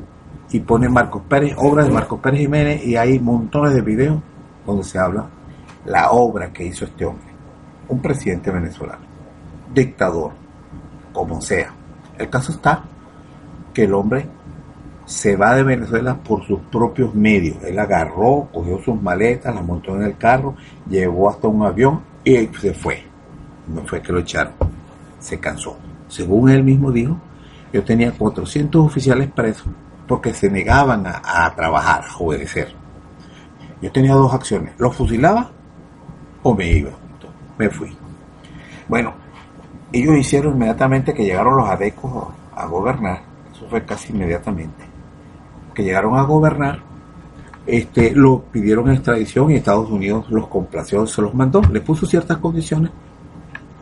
y 0.51 0.59
pone 0.59 0.89
Marcos 0.89 1.23
Pérez, 1.27 1.55
obras 1.57 1.87
de 1.87 1.93
Marcos 1.93 2.19
Pérez 2.19 2.41
Jiménez 2.41 2.85
y 2.85 2.95
hay 2.95 3.19
montones 3.19 3.73
de 3.73 3.81
videos 3.81 4.21
donde 4.65 4.83
se 4.83 4.99
habla 4.99 5.27
la 5.85 6.11
obra 6.11 6.51
que 6.51 6.65
hizo 6.65 6.85
este 6.85 7.05
hombre. 7.05 7.27
Un 7.87 8.01
presidente 8.01 8.51
venezolano, 8.51 9.03
dictador, 9.73 10.40
como 11.11 11.41
sea. 11.41 11.73
El 12.17 12.29
caso 12.29 12.51
está 12.51 12.83
que 13.73 13.83
el 13.83 13.93
hombre 13.93 14.27
se 15.05 15.35
va 15.35 15.55
de 15.55 15.63
Venezuela 15.63 16.15
por 16.15 16.45
sus 16.45 16.59
propios 16.71 17.13
medios. 17.13 17.57
Él 17.63 17.77
agarró, 17.79 18.47
cogió 18.51 18.81
sus 18.81 19.01
maletas, 19.01 19.53
las 19.53 19.63
montó 19.63 19.95
en 19.95 20.03
el 20.03 20.17
carro, 20.17 20.55
llevó 20.89 21.29
hasta 21.29 21.47
un 21.47 21.63
avión 21.63 22.01
y 22.23 22.47
se 22.47 22.73
fue. 22.73 23.03
No 23.67 23.81
fue 23.85 24.01
que 24.01 24.13
lo 24.13 24.19
echaron, 24.19 24.53
se 25.19 25.39
cansó. 25.39 25.77
Según 26.07 26.49
él 26.49 26.63
mismo 26.63 26.91
dijo, 26.91 27.17
yo 27.73 27.83
tenía 27.83 28.11
400 28.11 28.85
oficiales 28.85 29.31
presos 29.31 29.67
porque 30.07 30.33
se 30.33 30.49
negaban 30.49 31.05
a, 31.07 31.53
trabajar, 31.55 32.03
a 32.03 32.17
obedecer. 32.17 32.73
Yo 33.81 33.91
tenía 33.91 34.13
dos 34.13 34.33
acciones, 34.33 34.73
los 34.77 34.95
fusilaba 34.95 35.51
o 36.43 36.53
me 36.53 36.67
iba. 36.67 36.91
me 37.57 37.69
fui. 37.69 37.95
Bueno, 38.87 39.13
ellos 39.93 40.17
hicieron 40.17 40.55
inmediatamente 40.55 41.13
que 41.13 41.23
llegaron 41.23 41.57
los 41.57 41.69
adecos 41.69 42.27
a 42.55 42.65
gobernar, 42.65 43.21
eso 43.53 43.65
fue 43.69 43.83
casi 43.83 44.13
inmediatamente 44.13 44.91
que 45.73 45.83
llegaron 45.83 46.17
a 46.17 46.23
gobernar, 46.23 46.79
este, 47.65 48.11
lo 48.15 48.41
pidieron 48.41 48.91
extradición 48.91 49.51
y 49.51 49.55
Estados 49.55 49.89
Unidos 49.89 50.29
los 50.29 50.47
complació, 50.47 51.05
se 51.07 51.21
los 51.21 51.33
mandó, 51.33 51.61
le 51.61 51.81
puso 51.81 52.05
ciertas 52.05 52.37
condiciones 52.37 52.91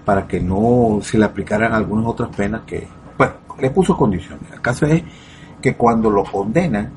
para 0.05 0.27
que 0.27 0.39
no 0.39 0.99
se 1.01 1.17
le 1.17 1.25
aplicaran 1.25 1.73
algunas 1.73 2.05
otras 2.05 2.29
penas 2.35 2.61
que, 2.65 2.87
bueno, 3.17 3.33
le 3.59 3.69
puso 3.69 3.95
condiciones. 3.95 4.51
El 4.51 4.61
caso 4.61 4.85
es 4.85 5.03
que 5.61 5.75
cuando 5.75 6.09
lo 6.09 6.23
condenan 6.23 6.89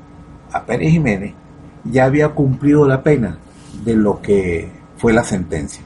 a 0.51 0.63
Pérez 0.63 0.91
Jiménez, 0.91 1.33
ya 1.83 2.05
había 2.05 2.29
cumplido 2.29 2.87
la 2.87 3.01
pena 3.01 3.37
de 3.83 3.95
lo 3.95 4.21
que 4.21 4.71
fue 4.97 5.13
la 5.13 5.23
sentencia. 5.23 5.83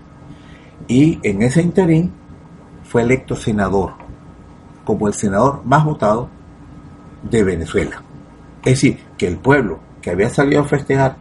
Y 0.88 1.20
en 1.24 1.42
ese 1.42 1.62
interín 1.62 2.12
fue 2.88 3.02
electo 3.02 3.36
senador, 3.36 3.94
como 4.86 5.08
el 5.08 5.14
senador 5.14 5.62
más 5.66 5.84
votado 5.84 6.30
de 7.30 7.44
Venezuela. 7.44 8.02
Es 8.64 8.74
decir, 8.74 9.00
que 9.18 9.28
el 9.28 9.38
pueblo 9.38 9.80
que 10.02 10.12
había 10.12 10.30
salido 10.30 10.62
a 10.62 10.66
festejar 10.66 11.18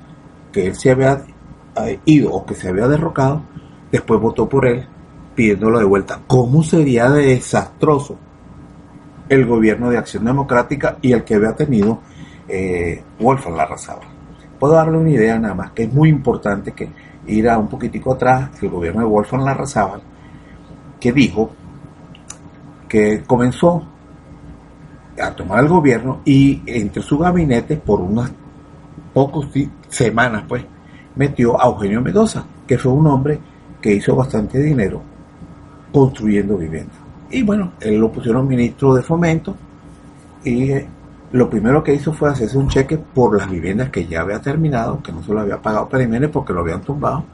que 0.53 0.69
él 0.69 0.77
se 0.77 0.93
había 0.93 1.23
eh, 1.85 1.99
ido 2.05 2.33
o 2.33 2.47
que 2.47 2.55
se 2.55 2.69
había 2.69 2.87
derrocado, 2.87 3.43
después 3.91 4.21
votó 4.21 4.49
por 4.49 4.67
él 4.67 4.87
pidiéndolo 5.35 5.79
de 5.79 5.85
vuelta. 5.85 6.21
¿Cómo 6.27 6.63
sería 6.63 7.11
de 7.11 7.27
desastroso 7.27 8.17
el 9.29 9.45
gobierno 9.45 9.91
de 9.91 9.99
Acción 9.99 10.25
Democrática 10.25 10.99
y 11.03 11.13
el 11.13 11.25
que 11.25 11.35
había 11.35 11.55
tenido 11.55 12.01
eh, 12.49 13.03
Wolfgang 13.19 13.57
Larrazábal? 13.57 14.09
Puedo 14.59 14.75
darle 14.75 14.99
una 14.99 15.11
idea 15.11 15.39
nada 15.39 15.55
más, 15.55 15.73
que 15.73 15.83
es 15.83 15.93
muy 15.93 16.09
importante 16.09 16.73
que 16.73 16.89
ir 17.27 17.49
a 17.49 17.59
un 17.59 17.69
poquitico 17.69 18.13
atrás, 18.13 18.51
el 18.63 18.71
gobierno 18.71 19.01
de 19.01 19.07
Wolfgang 19.07 19.45
Larrazábal, 19.45 20.01
que 21.07 21.13
dijo 21.13 21.51
que 22.89 23.23
comenzó 23.25 23.81
a 25.23 25.31
tomar 25.31 25.63
el 25.63 25.69
gobierno 25.69 26.21
y 26.25 26.63
entre 26.67 27.01
su 27.01 27.17
gabinete 27.17 27.77
por 27.77 28.01
unas 28.01 28.33
pocas 29.15 29.49
semanas 29.89 30.43
pues 30.49 30.65
metió 31.15 31.63
a 31.63 31.67
Eugenio 31.69 32.01
Mendoza, 32.01 32.45
que 32.67 32.77
fue 32.77 32.91
un 32.91 33.07
hombre 33.07 33.39
que 33.81 33.95
hizo 33.95 34.17
bastante 34.17 34.61
dinero 34.61 35.01
construyendo 35.93 36.57
viviendas. 36.57 36.97
Y 37.31 37.45
bueno, 37.45 37.75
él 37.81 37.99
lo 37.99 38.11
pusieron 38.11 38.49
ministro 38.49 38.93
de 38.93 39.03
fomento 39.03 39.55
y 40.43 40.73
eh, 40.73 40.89
lo 41.31 41.49
primero 41.49 41.85
que 41.85 41.95
hizo 41.95 42.13
fue 42.13 42.31
hacerse 42.31 42.59
un 42.59 42.67
cheque 42.67 42.99
por 42.99 43.39
las 43.39 43.49
viviendas 43.49 43.91
que 43.91 44.07
ya 44.07 44.23
había 44.23 44.41
terminado, 44.41 45.01
que 45.05 45.13
no 45.13 45.23
se 45.23 45.33
lo 45.33 45.39
había 45.39 45.63
pagado 45.63 45.89
Perimenes 45.89 46.31
porque 46.31 46.53
lo 46.53 46.63
habían 46.63 46.81
tumbado. 46.81 47.25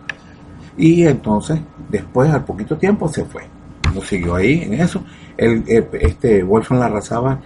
Y 0.77 1.07
entonces, 1.07 1.59
después, 1.89 2.31
al 2.31 2.45
poquito 2.45 2.77
tiempo, 2.77 3.09
se 3.09 3.25
fue. 3.25 3.62
Siguió 4.01 4.37
ahí 4.37 4.63
en 4.63 4.75
eso. 4.75 5.05
El, 5.37 5.65
este 5.69 6.43
Wolfgang 6.43 6.81
Larrazaba 6.81 7.41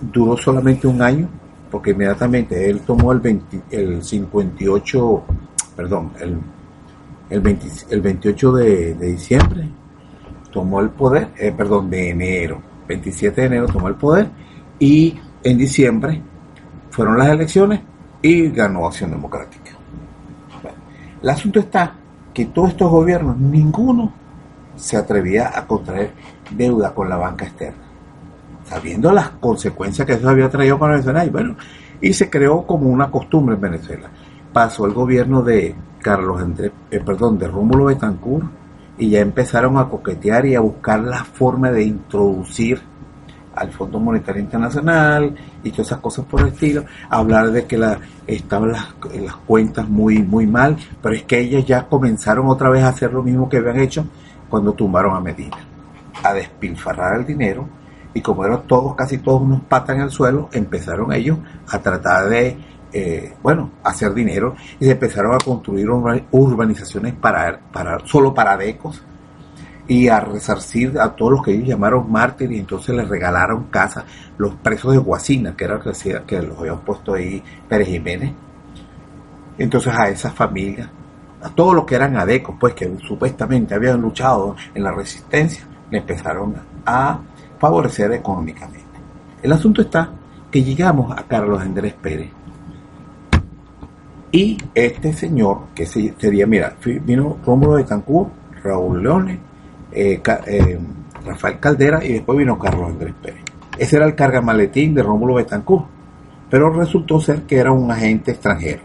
duró 0.00 0.36
solamente 0.36 0.86
un 0.86 1.00
año, 1.02 1.28
porque 1.70 1.90
inmediatamente 1.90 2.68
él 2.68 2.80
tomó 2.80 3.12
el, 3.12 3.42
el 3.70 4.02
58, 4.02 5.24
perdón, 5.76 6.12
el, 6.20 6.38
el, 7.30 7.58
el 7.90 8.00
28 8.00 8.52
de, 8.52 8.94
diciembre, 8.94 9.68
tomó 10.50 10.80
el 10.80 10.90
poder, 10.90 11.28
eh, 11.38 11.52
perdón, 11.56 11.90
de 11.90 12.10
enero, 12.10 12.60
27 12.88 13.40
de 13.40 13.46
enero 13.46 13.66
tomó 13.66 13.88
el 13.88 13.94
poder 13.94 14.28
y 14.78 15.18
en 15.42 15.58
diciembre 15.58 16.22
fueron 16.90 17.18
las 17.18 17.28
elecciones 17.28 17.80
y 18.22 18.48
ganó 18.48 18.86
Acción 18.86 19.10
Democrática. 19.10 19.72
el 21.22 21.28
asunto 21.28 21.60
está 21.60 21.94
que 22.32 22.46
todos 22.46 22.70
estos 22.70 22.90
gobiernos, 22.90 23.36
ninguno 23.38 24.12
se 24.76 24.96
atrevía 24.96 25.50
a 25.54 25.66
contraer 25.66 26.12
deuda 26.50 26.94
con 26.94 27.08
la 27.08 27.16
banca 27.16 27.46
externa 27.46 27.86
sabiendo 28.68 29.12
las 29.12 29.30
consecuencias 29.30 30.06
que 30.06 30.14
eso 30.14 30.28
había 30.28 30.48
traído 30.48 30.78
para 30.78 30.92
Venezuela. 30.94 31.24
Y 31.24 31.30
bueno, 31.30 31.56
y 32.00 32.12
se 32.12 32.28
creó 32.28 32.66
como 32.66 32.88
una 32.90 33.10
costumbre 33.10 33.54
en 33.54 33.60
Venezuela. 33.60 34.10
Pasó 34.52 34.86
el 34.86 34.92
gobierno 34.92 35.42
de 35.42 35.74
Carlos 36.00 36.40
Andrés, 36.40 36.72
eh, 36.90 37.00
perdón, 37.00 37.38
de 37.38 37.48
Rómulo 37.48 37.86
Betancourt, 37.86 38.46
y 38.98 39.10
ya 39.10 39.20
empezaron 39.20 39.76
a 39.78 39.88
coquetear 39.88 40.46
y 40.46 40.54
a 40.54 40.60
buscar 40.60 41.00
la 41.00 41.24
forma 41.24 41.70
de 41.70 41.84
introducir 41.84 42.80
al 43.54 43.70
Fondo 43.72 43.98
Monetario 43.98 44.42
Internacional 44.42 45.34
y 45.64 45.70
todas 45.70 45.86
esas 45.86 46.00
cosas 46.00 46.26
por 46.26 46.40
el 46.42 46.48
estilo, 46.48 46.84
hablar 47.08 47.50
de 47.50 47.64
que 47.64 47.78
la, 47.78 47.98
estaban 48.26 48.72
las, 48.72 48.94
las 49.14 49.36
cuentas 49.36 49.88
muy, 49.88 50.22
muy 50.22 50.46
mal, 50.46 50.76
pero 51.02 51.14
es 51.14 51.22
que 51.22 51.40
ellas 51.40 51.64
ya 51.64 51.86
comenzaron 51.86 52.48
otra 52.48 52.68
vez 52.68 52.82
a 52.82 52.88
hacer 52.88 53.12
lo 53.14 53.22
mismo 53.22 53.48
que 53.48 53.56
habían 53.56 53.80
hecho 53.80 54.04
cuando 54.48 54.72
tumbaron 54.72 55.16
a 55.16 55.20
Medina, 55.20 55.56
a 56.22 56.32
despilfarrar 56.32 57.20
el 57.20 57.26
dinero. 57.26 57.68
Y 58.14 58.20
como 58.22 58.44
eran 58.44 58.62
todos, 58.66 58.94
casi 58.94 59.18
todos 59.18 59.42
unos 59.42 59.62
patas 59.62 59.96
en 59.96 60.02
el 60.02 60.10
suelo, 60.10 60.48
empezaron 60.52 61.12
ellos 61.12 61.38
a 61.68 61.78
tratar 61.78 62.28
de, 62.28 62.56
eh, 62.92 63.34
bueno, 63.42 63.72
hacer 63.84 64.14
dinero. 64.14 64.54
Y 64.80 64.86
se 64.86 64.92
empezaron 64.92 65.34
a 65.34 65.38
construir 65.38 65.88
urbanizaciones 65.90 67.14
para, 67.14 67.58
para, 67.72 67.98
solo 68.06 68.32
para 68.32 68.56
decos 68.56 69.02
y 69.88 70.08
a 70.08 70.20
resarcir 70.20 70.98
a 70.98 71.14
todos 71.14 71.32
los 71.32 71.42
que 71.42 71.52
ellos 71.52 71.68
llamaron 71.68 72.10
mártires 72.10 72.56
y 72.56 72.60
entonces 72.60 72.94
les 72.94 73.08
regalaron 73.08 73.64
casas, 73.64 74.04
los 74.36 74.54
presos 74.54 74.92
de 74.92 74.98
Guasina, 74.98 75.56
que 75.56 75.64
era 75.64 75.80
que 76.26 76.42
los 76.42 76.58
habían 76.58 76.80
puesto 76.80 77.14
ahí 77.14 77.42
Pérez 77.68 77.88
Jiménez. 77.88 78.32
Entonces 79.58 79.92
a 79.96 80.08
esas 80.08 80.34
familias, 80.34 80.88
a 81.46 81.50
todos 81.50 81.74
los 81.74 81.84
que 81.84 81.94
eran 81.94 82.16
adecos, 82.16 82.56
pues 82.58 82.74
que 82.74 82.90
supuestamente 83.06 83.74
habían 83.74 84.00
luchado 84.00 84.56
en 84.74 84.82
la 84.82 84.92
resistencia, 84.92 85.64
le 85.90 85.98
empezaron 85.98 86.56
a 86.84 87.20
favorecer 87.58 88.12
económicamente. 88.12 88.84
El 89.42 89.52
asunto 89.52 89.82
está 89.82 90.10
que 90.50 90.64
llegamos 90.64 91.16
a 91.16 91.22
Carlos 91.22 91.60
Andrés 91.60 91.94
Pérez. 91.94 92.30
Y 94.32 94.58
este 94.74 95.12
señor, 95.12 95.68
que 95.72 95.86
sería, 95.86 96.46
mira, 96.46 96.76
vino 97.04 97.38
Rómulo 97.46 97.76
de 97.76 97.84
Raúl 98.62 99.02
Leone, 99.02 99.38
eh, 99.92 100.20
eh, 100.46 100.78
Rafael 101.24 101.60
Caldera 101.60 102.04
y 102.04 102.14
después 102.14 102.36
vino 102.36 102.58
Carlos 102.58 102.90
Andrés 102.90 103.14
Pérez. 103.22 103.42
Ese 103.78 103.96
era 103.96 104.06
el 104.06 104.16
carga 104.16 104.40
maletín 104.40 104.94
de 104.94 105.02
Rómulo 105.02 105.34
Betancourt, 105.34 105.86
pero 106.50 106.70
resultó 106.70 107.20
ser 107.20 107.42
que 107.42 107.56
era 107.56 107.70
un 107.70 107.88
agente 107.90 108.32
extranjero. 108.32 108.82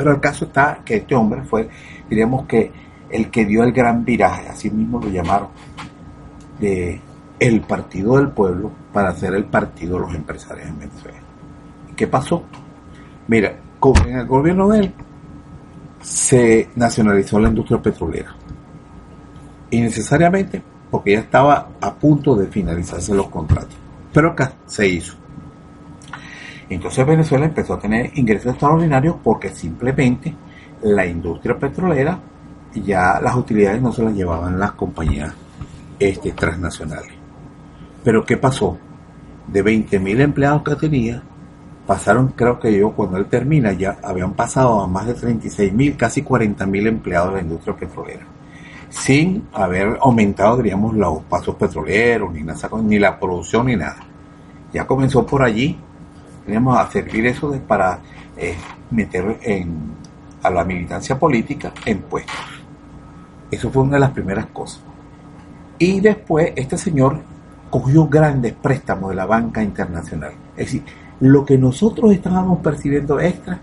Pero 0.00 0.14
el 0.14 0.20
caso 0.20 0.46
está 0.46 0.80
que 0.84 0.96
este 0.96 1.14
hombre 1.14 1.42
fue, 1.42 1.68
diríamos 2.08 2.46
que 2.46 2.72
el 3.10 3.30
que 3.30 3.44
dio 3.44 3.62
el 3.62 3.72
gran 3.72 4.04
viraje, 4.04 4.48
así 4.48 4.70
mismo 4.70 5.00
lo 5.00 5.08
llamaron, 5.08 5.48
de 6.58 7.00
el 7.38 7.60
partido 7.62 8.16
del 8.16 8.28
pueblo 8.28 8.70
para 8.92 9.14
ser 9.14 9.34
el 9.34 9.44
partido 9.44 9.96
de 9.96 10.00
los 10.06 10.14
empresarios 10.14 10.68
en 10.68 10.78
Venezuela. 10.78 11.18
¿Qué 11.96 12.06
pasó? 12.06 12.44
Mira, 13.28 13.56
en 14.06 14.18
el 14.18 14.26
gobierno 14.26 14.68
de 14.68 14.80
él 14.80 14.94
se 16.00 16.70
nacionalizó 16.76 17.38
la 17.38 17.48
industria 17.48 17.80
petrolera. 17.80 18.34
Y 19.70 19.80
necesariamente 19.80 20.62
porque 20.90 21.12
ya 21.12 21.20
estaba 21.20 21.68
a 21.80 21.94
punto 21.94 22.34
de 22.34 22.46
finalizarse 22.46 23.14
los 23.14 23.28
contratos. 23.28 23.76
Pero 24.12 24.30
acá 24.30 24.52
se 24.66 24.88
hizo. 24.88 25.19
Entonces 26.70 27.04
Venezuela 27.04 27.46
empezó 27.46 27.74
a 27.74 27.78
tener 27.80 28.12
ingresos 28.14 28.52
extraordinarios 28.52 29.16
porque 29.22 29.50
simplemente 29.50 30.34
la 30.82 31.04
industria 31.04 31.58
petrolera 31.58 32.18
ya 32.74 33.20
las 33.20 33.34
utilidades 33.34 33.82
no 33.82 33.92
se 33.92 34.02
las 34.02 34.14
llevaban 34.14 34.58
las 34.58 34.72
compañías 34.72 35.34
este, 35.98 36.32
transnacionales. 36.32 37.10
Pero 38.04 38.24
¿qué 38.24 38.36
pasó? 38.36 38.78
De 39.48 39.64
20.000 39.64 40.20
empleados 40.20 40.62
que 40.62 40.76
tenía, 40.76 41.22
pasaron, 41.86 42.28
creo 42.28 42.60
que 42.60 42.78
yo, 42.78 42.92
cuando 42.92 43.16
él 43.16 43.26
termina, 43.26 43.72
ya 43.72 43.98
habían 44.04 44.34
pasado 44.34 44.80
a 44.80 44.86
más 44.86 45.06
de 45.06 45.16
36.000, 45.16 45.96
casi 45.96 46.22
40.000 46.22 46.86
empleados 46.86 47.30
de 47.30 47.36
la 47.36 47.42
industria 47.42 47.74
petrolera. 47.74 48.26
Sin 48.88 49.48
haber 49.52 49.98
aumentado, 50.00 50.56
diríamos, 50.58 50.94
los 50.94 51.22
pasos 51.24 51.56
petroleros, 51.56 52.32
ni, 52.32 52.42
nada, 52.42 52.68
ni 52.82 52.98
la 52.98 53.18
producción, 53.18 53.66
ni 53.66 53.76
nada. 53.76 53.98
Ya 54.72 54.86
comenzó 54.86 55.26
por 55.26 55.42
allí, 55.42 55.78
teníamos 56.44 56.78
a 56.78 56.90
servir 56.90 57.26
eso 57.26 57.52
para 57.66 57.98
eh, 58.36 58.56
meter 58.90 59.38
a 60.42 60.50
la 60.50 60.64
militancia 60.64 61.18
política 61.18 61.72
en 61.84 61.98
puestos. 62.02 62.36
Eso 63.50 63.70
fue 63.70 63.82
una 63.82 63.94
de 63.94 64.00
las 64.00 64.10
primeras 64.10 64.46
cosas. 64.46 64.82
Y 65.78 66.00
después 66.00 66.52
este 66.56 66.76
señor 66.76 67.18
cogió 67.70 68.06
grandes 68.06 68.52
préstamos 68.52 69.10
de 69.10 69.16
la 69.16 69.26
banca 69.26 69.62
internacional. 69.62 70.32
Es 70.56 70.66
decir, 70.66 70.82
lo 71.20 71.44
que 71.44 71.56
nosotros 71.56 72.12
estábamos 72.12 72.60
percibiendo 72.60 73.20
extra, 73.20 73.60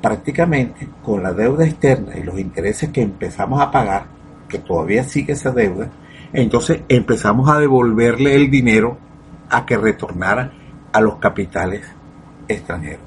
prácticamente 0.00 0.88
con 1.02 1.22
la 1.22 1.32
deuda 1.32 1.66
externa 1.66 2.16
y 2.16 2.22
los 2.22 2.38
intereses 2.38 2.90
que 2.90 3.02
empezamos 3.02 3.60
a 3.60 3.70
pagar, 3.70 4.06
que 4.48 4.58
todavía 4.58 5.04
sigue 5.04 5.34
esa 5.34 5.50
deuda, 5.50 5.88
entonces 6.32 6.82
empezamos 6.88 7.48
a 7.48 7.58
devolverle 7.58 8.34
el 8.34 8.50
dinero 8.50 8.96
a 9.48 9.66
que 9.66 9.76
retornara 9.76 10.52
a 10.92 11.00
los 11.00 11.16
capitales 11.16 11.86
extranjeros. 12.48 13.04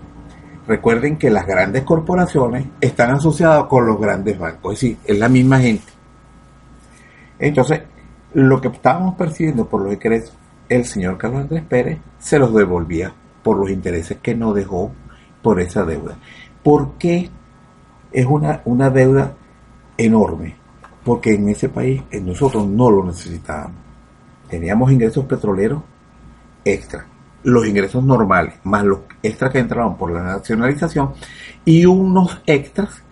Recuerden 0.67 1.17
que 1.17 1.29
las 1.29 1.45
grandes 1.45 1.83
corporaciones 1.83 2.65
están 2.79 3.11
asociadas 3.11 3.65
con 3.65 3.85
los 3.85 3.99
grandes 3.99 4.37
bancos, 4.39 4.73
es 4.73 4.81
decir, 4.81 4.97
es 5.03 5.19
la 5.19 5.27
misma 5.27 5.59
gente. 5.59 5.91
Entonces, 7.37 7.81
lo 8.33 8.61
que 8.61 8.69
estábamos 8.69 9.15
percibiendo 9.15 9.67
por 9.67 9.81
los 9.81 9.93
ingresos, 9.93 10.33
el 10.69 10.85
señor 10.85 11.17
Carlos 11.17 11.41
Andrés 11.41 11.63
Pérez 11.63 11.99
se 12.17 12.39
los 12.39 12.53
devolvía 12.53 13.13
por 13.43 13.57
los 13.57 13.69
intereses 13.69 14.17
que 14.21 14.33
no 14.33 14.53
dejó 14.53 14.91
por 15.41 15.59
esa 15.59 15.83
deuda. 15.83 16.17
¿Por 16.63 16.93
qué 16.93 17.29
es 18.11 18.25
una, 18.25 18.61
una 18.63 18.89
deuda 18.89 19.33
enorme? 19.97 20.55
Porque 21.03 21.33
en 21.33 21.49
ese 21.49 21.67
país 21.67 22.01
nosotros 22.21 22.65
no 22.65 22.89
lo 22.89 23.03
necesitábamos. 23.03 23.75
Teníamos 24.49 24.91
ingresos 24.91 25.25
petroleros 25.25 25.81
extra. 26.63 27.05
Los 27.43 27.67
ingresos 27.67 28.03
normales, 28.03 28.55
más 28.63 28.83
los 28.83 28.99
extras 29.21 29.51
que 29.51 29.59
entraban 29.59 29.97
por 29.97 30.11
la 30.11 30.23
nacionalización, 30.23 31.13
y 31.65 31.85
unos 31.85 32.41
extras 32.45 33.03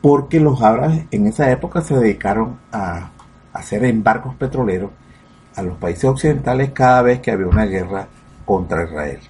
porque 0.00 0.40
los 0.40 0.62
árabes 0.62 1.04
en 1.10 1.26
esa 1.26 1.50
época 1.50 1.82
se 1.82 1.96
dedicaron 1.96 2.58
a 2.72 3.10
hacer 3.52 3.84
embarcos 3.84 4.34
petroleros 4.36 4.90
a 5.56 5.62
los 5.62 5.76
países 5.76 6.04
occidentales 6.04 6.70
cada 6.70 7.02
vez 7.02 7.20
que 7.20 7.30
había 7.30 7.46
una 7.46 7.66
guerra 7.66 8.08
contra 8.44 8.84
Israel. 8.84 9.20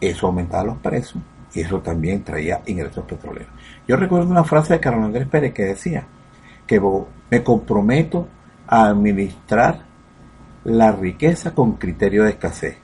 Eso 0.00 0.26
aumentaba 0.26 0.64
los 0.64 0.78
precios 0.78 1.22
y 1.52 1.60
eso 1.60 1.80
también 1.80 2.24
traía 2.24 2.62
ingresos 2.66 3.04
petroleros. 3.04 3.52
Yo 3.86 3.96
recuerdo 3.96 4.30
una 4.30 4.44
frase 4.44 4.74
de 4.74 4.80
Carlos 4.80 5.04
Andrés 5.04 5.28
Pérez 5.28 5.52
que 5.52 5.64
decía 5.64 6.06
que 6.66 6.80
me 7.30 7.42
comprometo 7.42 8.28
a 8.66 8.86
administrar 8.86 9.84
la 10.64 10.92
riqueza 10.92 11.54
con 11.54 11.74
criterio 11.74 12.24
de 12.24 12.30
escasez. 12.30 12.78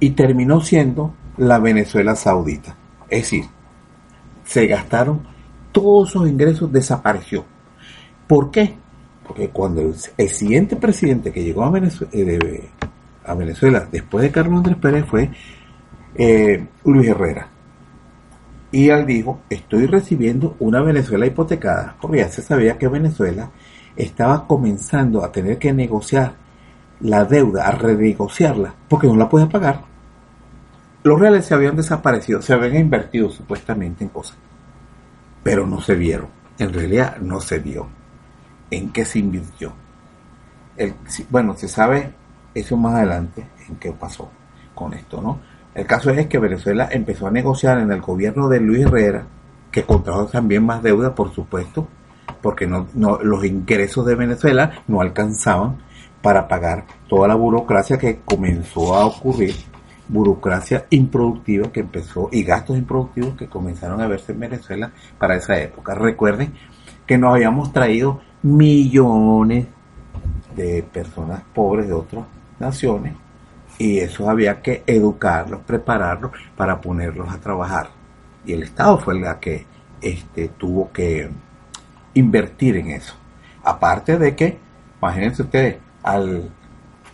Y 0.00 0.10
terminó 0.10 0.60
siendo 0.60 1.14
la 1.36 1.58
Venezuela 1.58 2.16
saudita. 2.16 2.76
Es 3.08 3.22
decir, 3.22 3.44
se 4.44 4.66
gastaron 4.66 5.20
todos 5.72 6.10
esos 6.10 6.28
ingresos, 6.28 6.72
desapareció. 6.72 7.44
¿Por 8.26 8.50
qué? 8.50 8.74
Porque 9.26 9.48
cuando 9.50 9.80
el, 10.16 10.28
siguiente 10.28 10.76
presidente 10.76 11.32
que 11.32 11.44
llegó 11.44 11.64
a 11.64 11.70
Venezuela, 11.70 12.10
eh, 12.12 12.68
a 13.24 13.34
Venezuela 13.34 13.86
después 13.90 14.22
de 14.22 14.30
Carlos 14.30 14.58
Andrés 14.58 14.76
Pérez 14.76 15.04
fue 15.06 15.30
eh, 16.14 16.66
Luis 16.84 17.08
Herrera. 17.08 17.48
Y 18.72 18.88
él 18.88 19.06
dijo, 19.06 19.40
estoy 19.50 19.86
recibiendo 19.86 20.56
una 20.60 20.80
Venezuela 20.80 21.26
hipotecada, 21.26 21.96
porque 22.00 22.18
ya 22.18 22.28
se 22.28 22.42
sabía 22.42 22.78
que 22.78 22.86
Venezuela 22.88 23.50
estaba 23.96 24.46
comenzando 24.46 25.24
a 25.24 25.32
tener 25.32 25.58
que 25.58 25.72
negociar 25.72 26.34
la 27.00 27.24
deuda, 27.24 27.66
a 27.66 27.72
renegociarla, 27.72 28.74
porque 28.88 29.08
no 29.08 29.16
la 29.16 29.28
podía 29.28 29.48
pagar. 29.48 29.89
Los 31.02 31.18
reales 31.18 31.46
se 31.46 31.54
habían 31.54 31.76
desaparecido, 31.76 32.42
se 32.42 32.52
habían 32.52 32.76
invertido 32.76 33.30
supuestamente 33.30 34.04
en 34.04 34.10
cosas, 34.10 34.36
pero 35.42 35.66
no 35.66 35.80
se 35.80 35.94
vieron. 35.94 36.28
En 36.58 36.72
realidad 36.72 37.16
no 37.18 37.40
se 37.40 37.58
vio 37.58 37.88
en 38.70 38.92
qué 38.92 39.04
se 39.04 39.18
invirtió. 39.18 39.72
El, 40.76 40.94
bueno, 41.30 41.56
se 41.56 41.68
sabe 41.68 42.12
eso 42.54 42.76
más 42.76 42.94
adelante 42.94 43.46
en 43.68 43.76
qué 43.76 43.92
pasó 43.92 44.30
con 44.74 44.92
esto, 44.92 45.20
¿no? 45.22 45.40
El 45.74 45.86
caso 45.86 46.10
es 46.10 46.26
que 46.26 46.38
Venezuela 46.38 46.88
empezó 46.90 47.26
a 47.26 47.30
negociar 47.30 47.78
en 47.78 47.92
el 47.92 48.00
gobierno 48.00 48.48
de 48.48 48.60
Luis 48.60 48.84
Herrera, 48.84 49.24
que 49.70 49.84
contrajo 49.84 50.26
también 50.26 50.66
más 50.66 50.82
deuda, 50.82 51.14
por 51.14 51.32
supuesto, 51.32 51.86
porque 52.42 52.66
no, 52.66 52.88
los 53.22 53.44
ingresos 53.44 54.04
de 54.04 54.16
Venezuela 54.16 54.82
no 54.88 55.00
alcanzaban 55.00 55.78
para 56.22 56.48
pagar 56.48 56.84
toda 57.08 57.28
la 57.28 57.34
burocracia 57.34 57.98
que 57.98 58.20
comenzó 58.24 58.94
a 58.94 59.06
ocurrir, 59.06 59.54
burocracia 60.10 60.86
improductiva 60.90 61.70
que 61.70 61.80
empezó 61.80 62.28
y 62.32 62.42
gastos 62.42 62.76
improductivos 62.76 63.36
que 63.36 63.48
comenzaron 63.48 64.00
a 64.00 64.08
verse 64.08 64.32
en 64.32 64.40
Venezuela 64.40 64.90
para 65.18 65.36
esa 65.36 65.58
época. 65.58 65.94
Recuerden 65.94 66.52
que 67.06 67.16
nos 67.16 67.34
habíamos 67.34 67.72
traído 67.72 68.20
millones 68.42 69.66
de 70.56 70.82
personas 70.82 71.42
pobres 71.54 71.86
de 71.86 71.92
otras 71.92 72.24
naciones 72.58 73.14
y 73.78 73.98
eso 73.98 74.28
había 74.28 74.60
que 74.60 74.82
educarlos, 74.86 75.60
prepararlos 75.60 76.32
para 76.56 76.80
ponerlos 76.80 77.32
a 77.32 77.40
trabajar. 77.40 77.88
Y 78.44 78.52
el 78.52 78.64
Estado 78.64 78.98
fue 78.98 79.14
el 79.16 79.38
que 79.38 79.64
este, 80.00 80.48
tuvo 80.48 80.90
que 80.92 81.30
invertir 82.14 82.76
en 82.76 82.90
eso. 82.90 83.14
Aparte 83.62 84.18
de 84.18 84.34
que, 84.34 84.58
imagínense 85.00 85.42
ustedes, 85.42 85.76
al, 86.02 86.50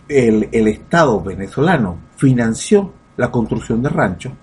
el, 0.07 0.49
el 0.51 0.67
Estado 0.67 1.21
venezolano 1.21 1.97
financió 2.15 2.93
la 3.17 3.31
construcción 3.31 3.81
de 3.81 3.89
ranchos, 3.89 4.33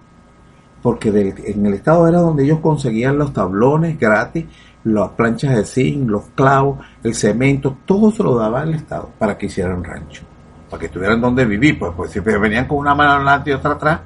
porque 0.83 1.09
en 1.09 1.65
el 1.65 1.75
Estado 1.75 2.07
era 2.09 2.19
donde 2.19 2.45
ellos 2.45 2.61
conseguían 2.61 3.17
los 3.17 3.33
tablones 3.33 3.99
gratis, 3.99 4.45
las 4.85 5.11
planchas 5.11 5.57
de 5.57 5.65
zinc, 5.65 6.09
los 6.11 6.25
clavos, 6.35 6.79
el 7.03 7.15
cemento, 7.15 7.79
todo 7.87 8.11
se 8.11 8.23
lo 8.23 8.37
daba 8.37 8.63
el 8.63 8.75
Estado 8.75 9.11
para 9.19 9.39
que 9.39 9.47
hicieran 9.47 9.83
rancho, 9.83 10.23
para 10.69 10.81
que 10.81 10.89
tuvieran 10.89 11.21
donde 11.21 11.45
vivir, 11.47 11.79
pues, 11.79 11.93
pues 11.97 12.11
si 12.11 12.21
venían 12.21 12.67
con 12.67 12.79
una 12.79 12.95
mano 12.95 13.13
adelante 13.13 13.51
y 13.51 13.55
otra 13.55 13.73
atrás, 13.73 14.01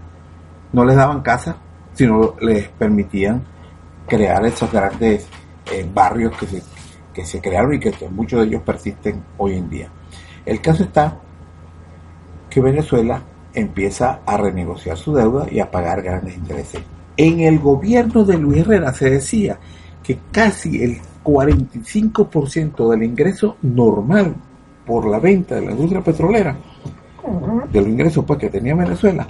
no 0.73 0.85
les 0.85 0.97
daban 0.97 1.23
casa, 1.23 1.57
sino 1.95 2.37
les 2.41 2.69
permitían 2.69 3.43
crear 4.07 4.45
esos 4.47 4.71
grandes 4.71 5.27
eh, 5.73 5.91
barrios 5.93 6.37
que 6.37 6.47
se, 6.47 6.63
que 7.13 7.25
se 7.25 7.41
crearon 7.41 7.75
y 7.75 7.81
que 7.81 7.93
muchos 8.09 8.41
de 8.41 8.47
ellos 8.47 8.63
persisten 8.63 9.25
hoy 9.39 9.55
en 9.55 9.69
día. 9.69 9.89
El 10.47 10.61
caso 10.61 10.85
está 10.85 11.19
que 12.49 12.61
Venezuela 12.61 13.23
empieza 13.55 14.21
a 14.25 14.37
renegociar 14.37 14.97
su 14.97 15.15
deuda 15.15 15.47
y 15.51 15.61
a 15.61 15.71
pagar 15.71 16.03
grandes 16.03 16.37
intereses. 16.37 16.83
En 17.17 17.41
el 17.41 17.59
gobierno 17.59 18.25
de 18.25 18.39
Luis 18.39 18.59
Herrera 18.59 18.93
se 18.93 19.11
decía 19.11 19.59
que 20.03 20.19
casi 20.31 20.83
el 20.83 20.99
45% 21.25 22.91
del 22.91 23.03
ingreso 23.03 23.57
normal 23.63 24.35
por 24.87 25.07
la 25.07 25.19
venta 25.19 25.57
de 25.57 25.67
la 25.67 25.73
industria 25.73 26.03
petrolera, 26.03 26.57
de 27.71 27.81
los 27.81 27.89
ingresos 27.89 28.25
pues, 28.25 28.39
que 28.39 28.49
tenía 28.49 28.75
Venezuela, 28.75 29.27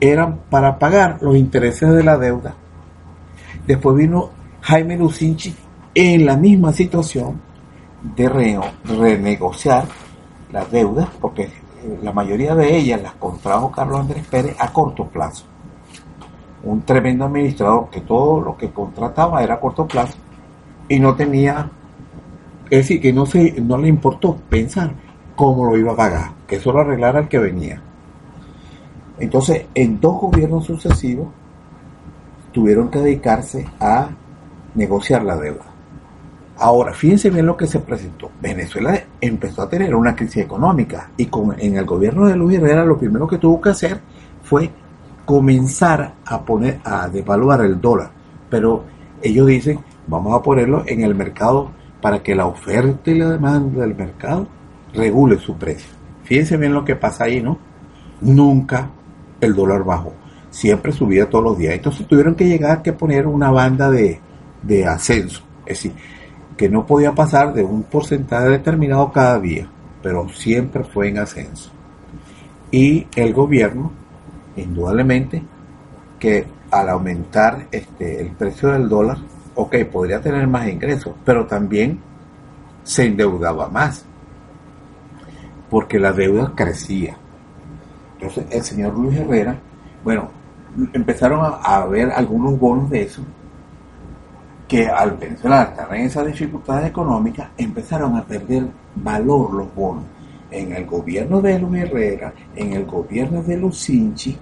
eran 0.00 0.38
para 0.48 0.78
pagar 0.78 1.18
los 1.20 1.36
intereses 1.36 1.90
de 1.90 2.02
la 2.02 2.16
deuda. 2.16 2.54
Después 3.66 3.96
vino 3.96 4.30
Jaime 4.62 4.96
Lucinchi 4.96 5.54
en 5.94 6.24
la 6.24 6.36
misma 6.36 6.72
situación 6.72 7.40
de 8.16 8.28
renegociar 8.28 9.84
las 10.50 10.70
deudas, 10.70 11.08
porque 11.20 11.48
la 12.02 12.12
mayoría 12.12 12.54
de 12.54 12.76
ellas 12.76 13.02
las 13.02 13.14
contrajo 13.14 13.70
Carlos 13.70 14.00
Andrés 14.00 14.26
Pérez 14.26 14.56
a 14.58 14.72
corto 14.72 15.06
plazo. 15.06 15.44
Un 16.64 16.82
tremendo 16.82 17.24
administrador 17.24 17.90
que 17.90 18.02
todo 18.02 18.40
lo 18.40 18.56
que 18.56 18.70
contrataba 18.70 19.42
era 19.42 19.54
a 19.54 19.60
corto 19.60 19.86
plazo 19.86 20.16
y 20.88 20.98
no 20.98 21.14
tenía, 21.14 21.70
es 22.70 22.78
decir, 22.78 23.00
que 23.00 23.12
no, 23.12 23.26
se, 23.26 23.60
no 23.60 23.78
le 23.78 23.88
importó 23.88 24.36
pensar 24.48 24.92
cómo 25.34 25.64
lo 25.64 25.76
iba 25.76 25.92
a 25.92 25.96
pagar, 25.96 26.30
que 26.46 26.56
eso 26.56 26.72
lo 26.72 26.80
arreglara 26.80 27.20
el 27.20 27.28
que 27.28 27.38
venía. 27.38 27.82
Entonces, 29.18 29.66
en 29.74 30.00
dos 30.00 30.20
gobiernos 30.20 30.66
sucesivos, 30.66 31.28
tuvieron 32.52 32.90
que 32.90 33.00
dedicarse 33.00 33.66
a 33.80 34.10
negociar 34.74 35.24
la 35.24 35.36
deuda. 35.36 35.71
Ahora, 36.62 36.94
fíjense 36.94 37.28
bien 37.28 37.46
lo 37.46 37.56
que 37.56 37.66
se 37.66 37.80
presentó. 37.80 38.30
Venezuela 38.40 38.96
empezó 39.20 39.62
a 39.62 39.68
tener 39.68 39.96
una 39.96 40.14
crisis 40.14 40.44
económica 40.44 41.10
y 41.16 41.28
en 41.58 41.76
el 41.76 41.84
gobierno 41.84 42.28
de 42.28 42.36
Luis 42.36 42.56
Herrera 42.56 42.84
lo 42.84 42.96
primero 42.96 43.26
que 43.26 43.38
tuvo 43.38 43.60
que 43.60 43.70
hacer 43.70 44.00
fue 44.44 44.70
comenzar 45.24 46.14
a 46.24 46.44
poner, 46.44 46.78
a 46.84 47.08
devaluar 47.08 47.62
el 47.62 47.80
dólar. 47.80 48.12
Pero 48.48 48.84
ellos 49.20 49.48
dicen, 49.48 49.80
vamos 50.06 50.38
a 50.38 50.40
ponerlo 50.40 50.84
en 50.86 51.02
el 51.02 51.16
mercado 51.16 51.72
para 52.00 52.22
que 52.22 52.36
la 52.36 52.46
oferta 52.46 53.10
y 53.10 53.18
la 53.18 53.30
demanda 53.30 53.80
del 53.80 53.96
mercado 53.96 54.46
regule 54.94 55.40
su 55.40 55.56
precio. 55.56 55.90
Fíjense 56.22 56.56
bien 56.58 56.74
lo 56.74 56.84
que 56.84 56.94
pasa 56.94 57.24
ahí, 57.24 57.42
¿no? 57.42 57.58
Nunca 58.20 58.88
el 59.40 59.52
dólar 59.56 59.82
bajó. 59.82 60.12
Siempre 60.50 60.92
subía 60.92 61.28
todos 61.28 61.42
los 61.42 61.58
días. 61.58 61.74
Entonces 61.74 62.06
tuvieron 62.06 62.36
que 62.36 62.46
llegar 62.46 62.82
a 62.88 62.96
poner 62.96 63.26
una 63.26 63.50
banda 63.50 63.90
de, 63.90 64.20
de 64.62 64.86
ascenso. 64.86 65.42
Es 65.66 65.82
decir, 65.82 65.92
que 66.56 66.68
no 66.68 66.86
podía 66.86 67.12
pasar 67.12 67.52
de 67.54 67.62
un 67.62 67.82
porcentaje 67.84 68.48
determinado 68.48 69.10
cada 69.12 69.38
día, 69.38 69.68
pero 70.02 70.28
siempre 70.28 70.84
fue 70.84 71.08
en 71.08 71.18
ascenso. 71.18 71.70
Y 72.70 73.06
el 73.16 73.32
gobierno, 73.32 73.92
indudablemente, 74.56 75.42
que 76.18 76.46
al 76.70 76.88
aumentar 76.88 77.66
este, 77.70 78.20
el 78.20 78.30
precio 78.30 78.70
del 78.70 78.88
dólar, 78.88 79.18
ok, 79.54 79.76
podría 79.90 80.20
tener 80.20 80.46
más 80.46 80.68
ingresos, 80.68 81.14
pero 81.24 81.46
también 81.46 82.00
se 82.82 83.06
endeudaba 83.06 83.68
más, 83.68 84.04
porque 85.68 85.98
la 85.98 86.12
deuda 86.12 86.52
crecía. 86.54 87.16
Entonces 88.14 88.46
el 88.50 88.62
señor 88.62 88.96
Luis 88.96 89.18
Herrera, 89.18 89.58
bueno, 90.02 90.30
empezaron 90.92 91.44
a, 91.44 91.56
a 91.56 91.86
ver 91.86 92.10
algunos 92.10 92.58
bonos 92.58 92.88
de 92.90 93.02
eso, 93.02 93.22
que 94.72 94.88
al 94.88 95.22
estar 95.22 95.88
en 95.90 96.06
esas 96.06 96.26
dificultades 96.26 96.88
económicas 96.88 97.50
empezaron 97.58 98.16
a 98.16 98.24
perder 98.24 98.64
valor 98.94 99.52
los 99.52 99.74
bonos. 99.74 100.04
En 100.50 100.72
el 100.72 100.86
gobierno 100.86 101.42
de 101.42 101.58
Luis 101.58 101.82
Herrera, 101.82 102.32
en 102.56 102.72
el 102.72 102.86
gobierno 102.86 103.42
de 103.42 103.58
Lucinchi 103.58 104.34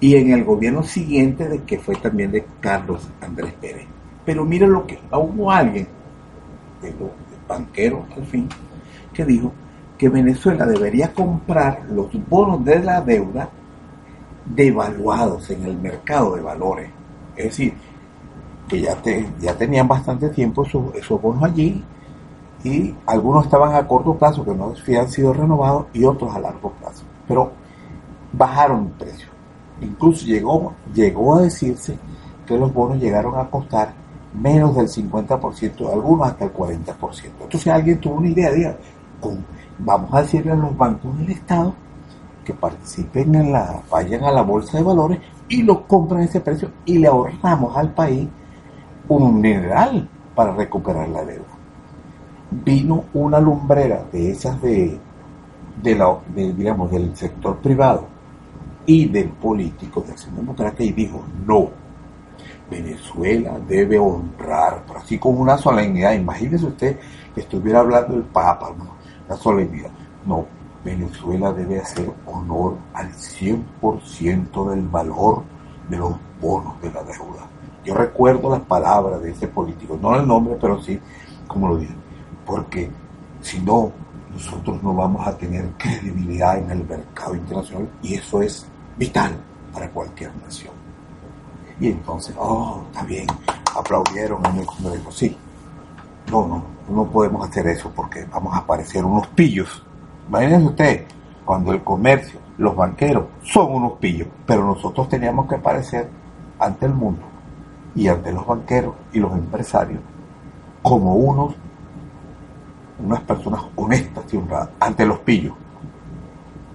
y 0.00 0.16
en 0.16 0.32
el 0.32 0.42
gobierno 0.42 0.82
siguiente 0.82 1.48
de 1.48 1.62
que 1.62 1.78
fue 1.78 1.94
también 1.94 2.32
de 2.32 2.44
Carlos 2.58 3.08
Andrés 3.20 3.52
Pérez. 3.60 3.86
Pero 4.26 4.44
mira 4.44 4.66
lo 4.66 4.84
que 4.84 4.98
hubo 5.12 5.52
alguien, 5.52 5.86
de 6.82 6.90
los 6.90 7.10
banqueros 7.46 8.02
al 8.16 8.26
fin, 8.26 8.48
que 9.14 9.24
dijo 9.24 9.52
que 9.96 10.08
Venezuela 10.08 10.66
debería 10.66 11.12
comprar 11.12 11.84
los 11.92 12.08
bonos 12.28 12.64
de 12.64 12.80
la 12.80 13.00
deuda 13.00 13.48
devaluados 14.46 15.48
en 15.50 15.64
el 15.64 15.76
mercado 15.76 16.34
de 16.34 16.42
valores. 16.42 16.90
Es 17.36 17.44
decir, 17.44 17.74
que 18.72 18.80
ya, 18.80 18.94
te, 18.96 19.28
tenían 19.58 19.86
bastante 19.86 20.30
tiempo 20.30 20.64
esos, 20.64 21.20
bonos 21.20 21.42
allí 21.42 21.84
y 22.64 22.94
algunos 23.04 23.44
estaban 23.44 23.74
a 23.74 23.86
corto 23.86 24.14
plazo 24.14 24.42
que 24.46 24.54
no 24.54 24.72
habían 24.82 25.10
sido 25.10 25.34
renovados 25.34 25.86
y 25.92 26.04
otros 26.04 26.34
a 26.34 26.40
largo 26.40 26.70
plazo. 26.70 27.04
Pero 27.28 27.52
bajaron 28.32 28.86
el 28.86 28.92
precio. 28.92 29.28
Incluso 29.82 30.24
llegó, 30.24 30.72
llegó 30.94 31.34
a 31.34 31.42
decirse 31.42 31.98
que 32.46 32.56
los 32.56 32.72
bonos 32.72 32.98
llegaron 32.98 33.38
a 33.38 33.50
costar 33.50 33.92
menos 34.32 34.74
del 34.74 34.88
50%, 34.88 35.92
algunos 35.92 36.28
hasta 36.28 36.46
el 36.46 36.54
40%. 36.54 36.94
Entonces 37.42 37.66
alguien 37.66 38.00
tuvo 38.00 38.14
una 38.14 38.28
idea, 38.28 38.50
de, 38.52 38.74
vamos 39.80 40.14
a 40.14 40.22
decirle 40.22 40.52
a 40.52 40.56
los 40.56 40.74
bancos 40.74 41.18
del 41.18 41.30
Estado 41.30 41.74
que 42.42 42.54
participen 42.54 43.34
en 43.34 43.52
la, 43.52 43.82
vayan 43.90 44.24
a 44.24 44.32
la 44.32 44.40
bolsa 44.40 44.78
de 44.78 44.84
valores 44.84 45.20
y 45.48 45.62
lo 45.62 45.86
compran 45.86 46.22
a 46.22 46.24
ese 46.24 46.40
precio 46.40 46.70
y 46.86 46.96
le 46.96 47.08
ahorramos 47.08 47.76
al 47.76 47.92
país 47.92 48.26
un 49.08 49.40
mineral 49.40 50.08
para 50.34 50.52
recuperar 50.52 51.08
la 51.08 51.24
deuda. 51.24 51.44
Vino 52.50 53.04
una 53.14 53.40
lumbrera 53.40 54.04
de 54.12 54.30
esas 54.30 54.60
de, 54.60 54.98
de 55.82 55.94
la, 55.94 56.18
digamos, 56.34 56.90
del 56.90 57.16
sector 57.16 57.58
privado 57.58 58.06
y 58.86 59.08
del 59.08 59.28
político 59.28 60.00
de 60.02 60.12
Acción 60.12 60.36
Democrática 60.36 60.84
y 60.84 60.92
dijo, 60.92 61.22
no, 61.46 61.70
Venezuela 62.70 63.58
debe 63.66 63.98
honrar, 63.98 64.82
pero 64.86 64.98
así 64.98 65.18
como 65.18 65.40
una 65.40 65.58
solemnidad, 65.58 66.12
imagínese 66.14 66.66
usted 66.66 66.98
que 67.34 67.40
estuviera 67.42 67.80
hablando 67.80 68.14
del 68.14 68.24
Papa, 68.24 68.72
¿no? 68.76 68.92
la 69.28 69.36
solemnidad, 69.36 69.90
no, 70.26 70.46
Venezuela 70.84 71.52
debe 71.52 71.80
hacer 71.80 72.10
honor 72.26 72.76
al 72.94 73.12
100% 73.12 74.70
del 74.70 74.82
valor 74.88 75.42
de 75.88 75.96
los 75.96 76.12
bonos 76.40 76.80
de 76.82 76.90
la 76.90 77.02
deuda. 77.04 77.51
Yo 77.84 77.94
recuerdo 77.94 78.50
las 78.50 78.60
palabras 78.60 79.22
de 79.22 79.30
ese 79.30 79.48
político, 79.48 79.98
no 80.00 80.14
el 80.16 80.26
nombre, 80.26 80.56
pero 80.60 80.80
sí 80.80 81.00
como 81.52 81.68
lo 81.68 81.76
dije, 81.76 81.94
porque 82.46 82.90
si 83.42 83.60
no, 83.60 83.92
nosotros 84.32 84.82
no 84.82 84.94
vamos 84.94 85.26
a 85.26 85.36
tener 85.36 85.68
credibilidad 85.76 86.58
en 86.58 86.70
el 86.70 86.84
mercado 86.84 87.34
internacional 87.34 87.88
y 88.02 88.14
eso 88.14 88.40
es 88.42 88.66
vital 88.96 89.36
para 89.72 89.90
cualquier 89.90 90.34
nación. 90.36 90.72
Y 91.78 91.88
entonces, 91.88 92.34
oh, 92.38 92.82
está 92.90 93.04
bien, 93.04 93.26
aplaudieron 93.76 94.44
en 94.46 94.58
el 94.58 94.66
Congreso, 94.66 95.10
sí. 95.10 95.36
No, 96.30 96.46
no, 96.46 96.64
no 96.88 97.10
podemos 97.10 97.48
hacer 97.48 97.66
eso 97.66 97.90
porque 97.94 98.24
vamos 98.24 98.56
a 98.56 98.64
parecer 98.64 99.04
unos 99.04 99.26
pillos. 99.28 99.84
Imagínense 100.28 100.66
usted, 100.66 101.06
cuando 101.44 101.72
el 101.72 101.82
comercio, 101.82 102.38
los 102.58 102.74
banqueros 102.76 103.24
son 103.42 103.74
unos 103.74 103.92
pillos, 103.94 104.28
pero 104.46 104.64
nosotros 104.64 105.08
teníamos 105.08 105.48
que 105.48 105.58
parecer 105.58 106.08
ante 106.58 106.86
el 106.86 106.94
mundo 106.94 107.31
y 107.94 108.08
ante 108.08 108.32
los 108.32 108.46
banqueros 108.46 108.94
y 109.12 109.18
los 109.20 109.32
empresarios 109.32 110.00
como 110.82 111.14
unos, 111.14 111.54
unas 112.98 113.20
personas 113.20 113.62
honestas 113.76 114.24
y 114.32 114.36
honradas, 114.36 114.70
ante 114.80 115.06
los 115.06 115.20
pillos. 115.20 115.54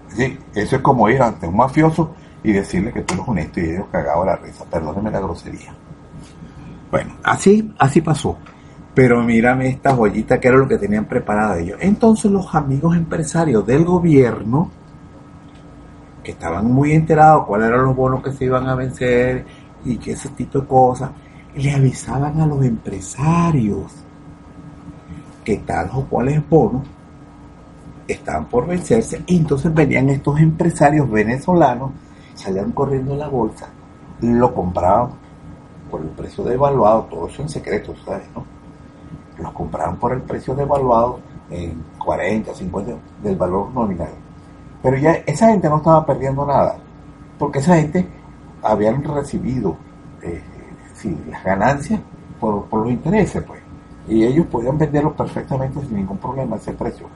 ¿Sí? 0.09 0.39
Eso 0.55 0.77
es 0.77 0.81
como 0.81 1.09
ir 1.09 1.21
ante 1.21 1.47
un 1.47 1.57
mafioso 1.57 2.15
y 2.43 2.53
decirle 2.53 2.93
que 2.93 3.01
tú 3.01 3.15
eres 3.15 3.27
honesto 3.27 3.59
y 3.59 3.71
ellos 3.71 3.85
cagados 3.91 4.25
la 4.25 4.35
risa. 4.37 4.65
Perdóneme 4.65 5.11
la 5.11 5.19
grosería. 5.19 5.73
Bueno, 6.89 7.15
así, 7.23 7.73
así 7.77 8.01
pasó. 8.01 8.37
Pero 8.93 9.21
mírame 9.21 9.67
esta 9.67 9.93
joyita 9.93 10.39
que 10.39 10.47
era 10.47 10.57
lo 10.57 10.67
que 10.67 10.77
tenían 10.77 11.05
preparada 11.05 11.59
ellos. 11.59 11.77
Entonces 11.81 12.31
los 12.31 12.55
amigos 12.55 12.95
empresarios 12.95 13.65
del 13.65 13.83
gobierno, 13.83 14.71
que 16.23 16.31
estaban 16.31 16.71
muy 16.71 16.93
enterados 16.93 17.45
cuáles 17.45 17.67
eran 17.67 17.85
los 17.85 17.95
bonos 17.95 18.23
que 18.23 18.31
se 18.31 18.45
iban 18.45 18.67
a 18.67 18.75
vencer 18.75 19.45
y 19.87 19.97
que 19.97 20.11
ese 20.11 20.29
tipo 20.29 20.59
de 20.59 20.67
cosas, 20.67 21.11
le 21.55 21.71
avisaban 21.71 22.39
a 22.39 22.45
los 22.45 22.63
empresarios 22.63 23.91
que 25.43 25.57
tal 25.57 25.89
o 25.93 26.05
cuáles 26.05 26.47
bonos 26.47 26.83
estaban 28.07 28.45
por 28.45 28.67
vencerse. 28.67 29.23
Y 29.25 29.37
entonces 29.37 29.73
venían 29.73 30.09
estos 30.09 30.39
empresarios 30.39 31.09
venezolanos 31.09 31.91
salían 32.37 32.71
corriendo 32.71 33.13
en 33.13 33.19
la 33.19 33.27
bolsa, 33.27 33.67
lo 34.21 34.53
compraban 34.53 35.09
por 35.89 36.01
el 36.01 36.09
precio 36.09 36.43
devaluado, 36.43 37.03
todo 37.03 37.27
eso 37.27 37.41
en 37.41 37.49
secreto, 37.49 37.93
¿sabes? 38.05 38.27
No? 38.35 38.45
Los 39.41 39.51
compraban 39.53 39.97
por 39.97 40.13
el 40.13 40.21
precio 40.21 40.53
devaluado 40.55 41.19
en 41.49 41.83
40, 41.97 42.53
50 42.53 42.93
del 43.23 43.35
valor 43.35 43.71
nominal. 43.71 44.09
Pero 44.81 44.97
ya 44.97 45.13
esa 45.25 45.47
gente 45.47 45.69
no 45.69 45.77
estaba 45.77 46.05
perdiendo 46.05 46.45
nada, 46.45 46.77
porque 47.39 47.59
esa 47.59 47.75
gente 47.77 48.07
habían 48.63 49.03
recibido 49.03 49.77
eh, 50.21 50.41
las 51.29 51.43
ganancias 51.43 51.99
por, 52.39 52.65
por 52.65 52.81
los 52.81 52.91
intereses, 52.91 53.43
pues 53.43 53.61
y 54.07 54.23
ellos 54.23 54.45
podían 54.47 54.77
venderlos 54.77 55.13
perfectamente 55.13 55.81
sin 55.81 55.97
ningún 55.97 56.17
problema 56.17 56.55
ese 56.55 56.71
precio. 56.73 57.07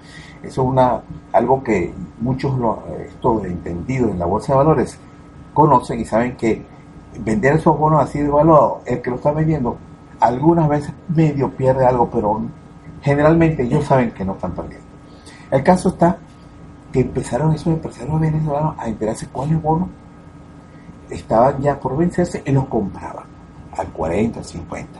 Eso 0.43 0.62
es 0.62 0.67
una, 0.67 1.01
algo 1.32 1.63
que 1.63 1.93
muchos 2.19 2.58
lo, 2.58 2.84
esto 2.99 3.43
entendidos 3.45 4.12
en 4.12 4.19
la 4.19 4.25
bolsa 4.25 4.54
de 4.54 4.58
valores 4.58 4.97
conocen 5.54 5.99
y 5.99 6.06
saben 6.06 6.36
que 6.36 6.65
vender 7.19 7.56
esos 7.56 7.77
bonos 7.77 8.01
así 8.01 8.19
de 8.19 8.30
valor, 8.30 8.82
el 8.86 9.01
que 9.01 9.10
lo 9.10 9.15
está 9.17 9.32
vendiendo, 9.32 9.77
algunas 10.19 10.67
veces 10.67 10.93
medio 11.10 11.49
pierde 11.51 11.86
algo, 11.86 12.10
pero 12.10 12.41
generalmente 13.01 13.63
ellos 13.63 13.86
saben 13.86 14.12
que 14.12 14.25
no 14.25 14.34
están 14.34 14.51
perdiendo. 14.51 14.88
El 15.49 15.63
caso 15.63 15.89
está 15.89 16.17
que 16.91 17.01
empezaron 17.01 17.54
esos 17.54 17.67
empresarios 17.67 18.19
venezolanos 18.19 18.75
a 18.77 18.88
enterarse 18.88 19.27
cuáles 19.27 19.62
bonos 19.62 19.88
estaban 21.12 21.62
ya 21.62 21.80
por 21.80 21.97
vencerse 21.97 22.41
y 22.45 22.52
los 22.52 22.65
compraban 22.65 23.26
al 23.78 23.88
40, 23.88 24.39
al 24.39 24.45
50. 24.45 25.00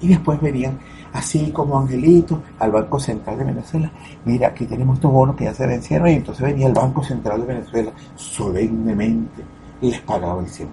Y 0.00 0.08
después 0.08 0.40
venían, 0.40 0.78
así 1.12 1.52
como 1.52 1.78
angelitos, 1.78 2.38
al 2.58 2.72
Banco 2.72 2.98
Central 2.98 3.38
de 3.38 3.44
Venezuela. 3.44 3.92
Mira, 4.24 4.48
aquí 4.48 4.66
tenemos 4.66 4.96
estos 4.96 5.12
bonos 5.12 5.36
que 5.36 5.44
ya 5.44 5.54
se 5.54 5.66
vencieron 5.66 6.08
y 6.08 6.14
entonces 6.14 6.44
venía 6.44 6.66
el 6.66 6.74
Banco 6.74 7.02
Central 7.02 7.40
de 7.40 7.46
Venezuela 7.46 7.92
solemnemente 8.16 9.42
les 9.80 10.00
pagaba 10.00 10.40
el 10.40 10.48
100%. 10.48 10.68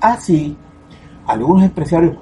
Así, 0.00 0.56
algunos 1.26 1.64
empresarios 1.64 2.16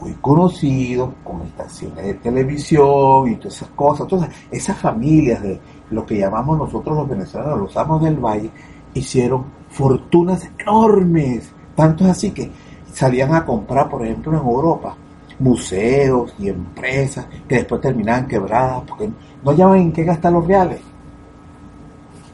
muy 0.00 0.12
conocidos, 0.20 1.10
con 1.24 1.42
estaciones 1.42 2.04
de 2.04 2.14
televisión 2.14 3.28
y 3.30 3.36
todas 3.36 3.56
esas 3.56 3.68
cosas, 3.70 4.06
todas 4.06 4.28
esas 4.50 4.76
familias 4.78 5.42
de 5.42 5.58
lo 5.90 6.04
que 6.04 6.18
llamamos 6.18 6.58
nosotros 6.58 6.96
los 6.96 7.08
venezolanos, 7.08 7.58
los 7.58 7.76
amos 7.76 8.02
del 8.02 8.16
valle, 8.16 8.50
hicieron 8.94 9.44
fortunas 9.76 10.48
enormes, 10.58 11.52
tanto 11.74 12.06
así 12.06 12.30
que 12.30 12.50
salían 12.92 13.34
a 13.34 13.44
comprar, 13.44 13.90
por 13.90 14.02
ejemplo, 14.02 14.32
en 14.32 14.38
Europa, 14.38 14.96
museos 15.38 16.34
y 16.38 16.48
empresas 16.48 17.26
que 17.46 17.56
después 17.56 17.82
terminaban 17.82 18.26
quebradas 18.26 18.84
porque 18.88 19.10
no 19.44 19.52
llaman 19.52 19.78
en 19.78 19.92
qué 19.92 20.02
gastar 20.04 20.32
los 20.32 20.46
reales. 20.46 20.80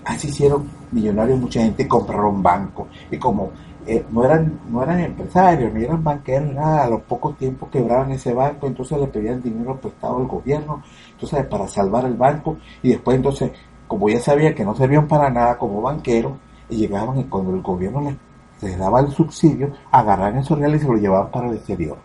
Así 0.05 0.29
hicieron 0.29 0.69
millonarios, 0.93 1.41
mucha 1.41 1.63
gente 1.63 1.89
compraron 1.89 2.41
bancos. 2.45 2.87
Y 3.11 3.19
como 3.19 3.51
eh, 3.89 4.07
no 4.13 4.25
eran 4.25 4.61
no 4.71 4.81
eran 4.81 5.01
empresarios 5.01 5.75
ni 5.75 5.83
eran 5.83 6.05
banqueros 6.05 6.55
nada 6.55 6.85
a 6.85 6.89
los 6.89 7.03
pocos 7.03 7.37
tiempos 7.37 7.69
quebraban 7.69 8.13
ese 8.13 8.33
banco 8.33 8.69
entonces 8.69 8.97
le 8.97 9.09
pedían 9.09 9.43
dinero 9.43 9.77
prestado 9.81 10.19
al 10.19 10.29
gobierno 10.29 10.85
entonces 11.11 11.45
para 11.47 11.67
salvar 11.67 12.05
el 12.05 12.15
banco. 12.15 12.59
Y 12.85 12.91
después 12.91 13.17
entonces 13.17 13.51
como 13.89 14.09
ya 14.09 14.21
sabía 14.21 14.55
que 14.55 14.65
no 14.65 14.77
servían 14.77 15.09
para 15.09 15.29
nada 15.29 15.59
como 15.59 15.83
banqueros 15.83 16.35
y 16.69 16.77
llegaban 16.77 17.19
y 17.19 17.25
cuando 17.25 17.55
el 17.55 17.63
gobierno 17.63 18.17
les, 18.61 18.79
daba 18.79 19.01
el 19.01 19.11
subsidio 19.11 19.73
agarraban 19.91 20.39
esos 20.39 20.59
reales 20.59 20.83
y 20.83 20.85
se 20.85 20.93
los 20.93 21.01
llevaban 21.01 21.31
para 21.31 21.49
el 21.49 21.57
exterior 21.57 21.99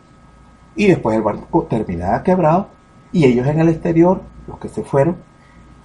y 0.76 0.88
después 0.88 1.15
el 1.15 1.24
banco 1.24 1.63
terminaba 1.63 2.24
quebrado 2.24 2.70
y 3.12 3.26
ellos 3.26 3.48
en 3.48 3.60
el 3.60 3.70
exterior 3.70 4.22
los 4.48 4.58
que 4.58 4.70
se 4.70 4.84
fueron 4.84 5.17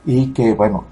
y 0.04 0.32
que 0.32 0.54
bueno 0.54 0.84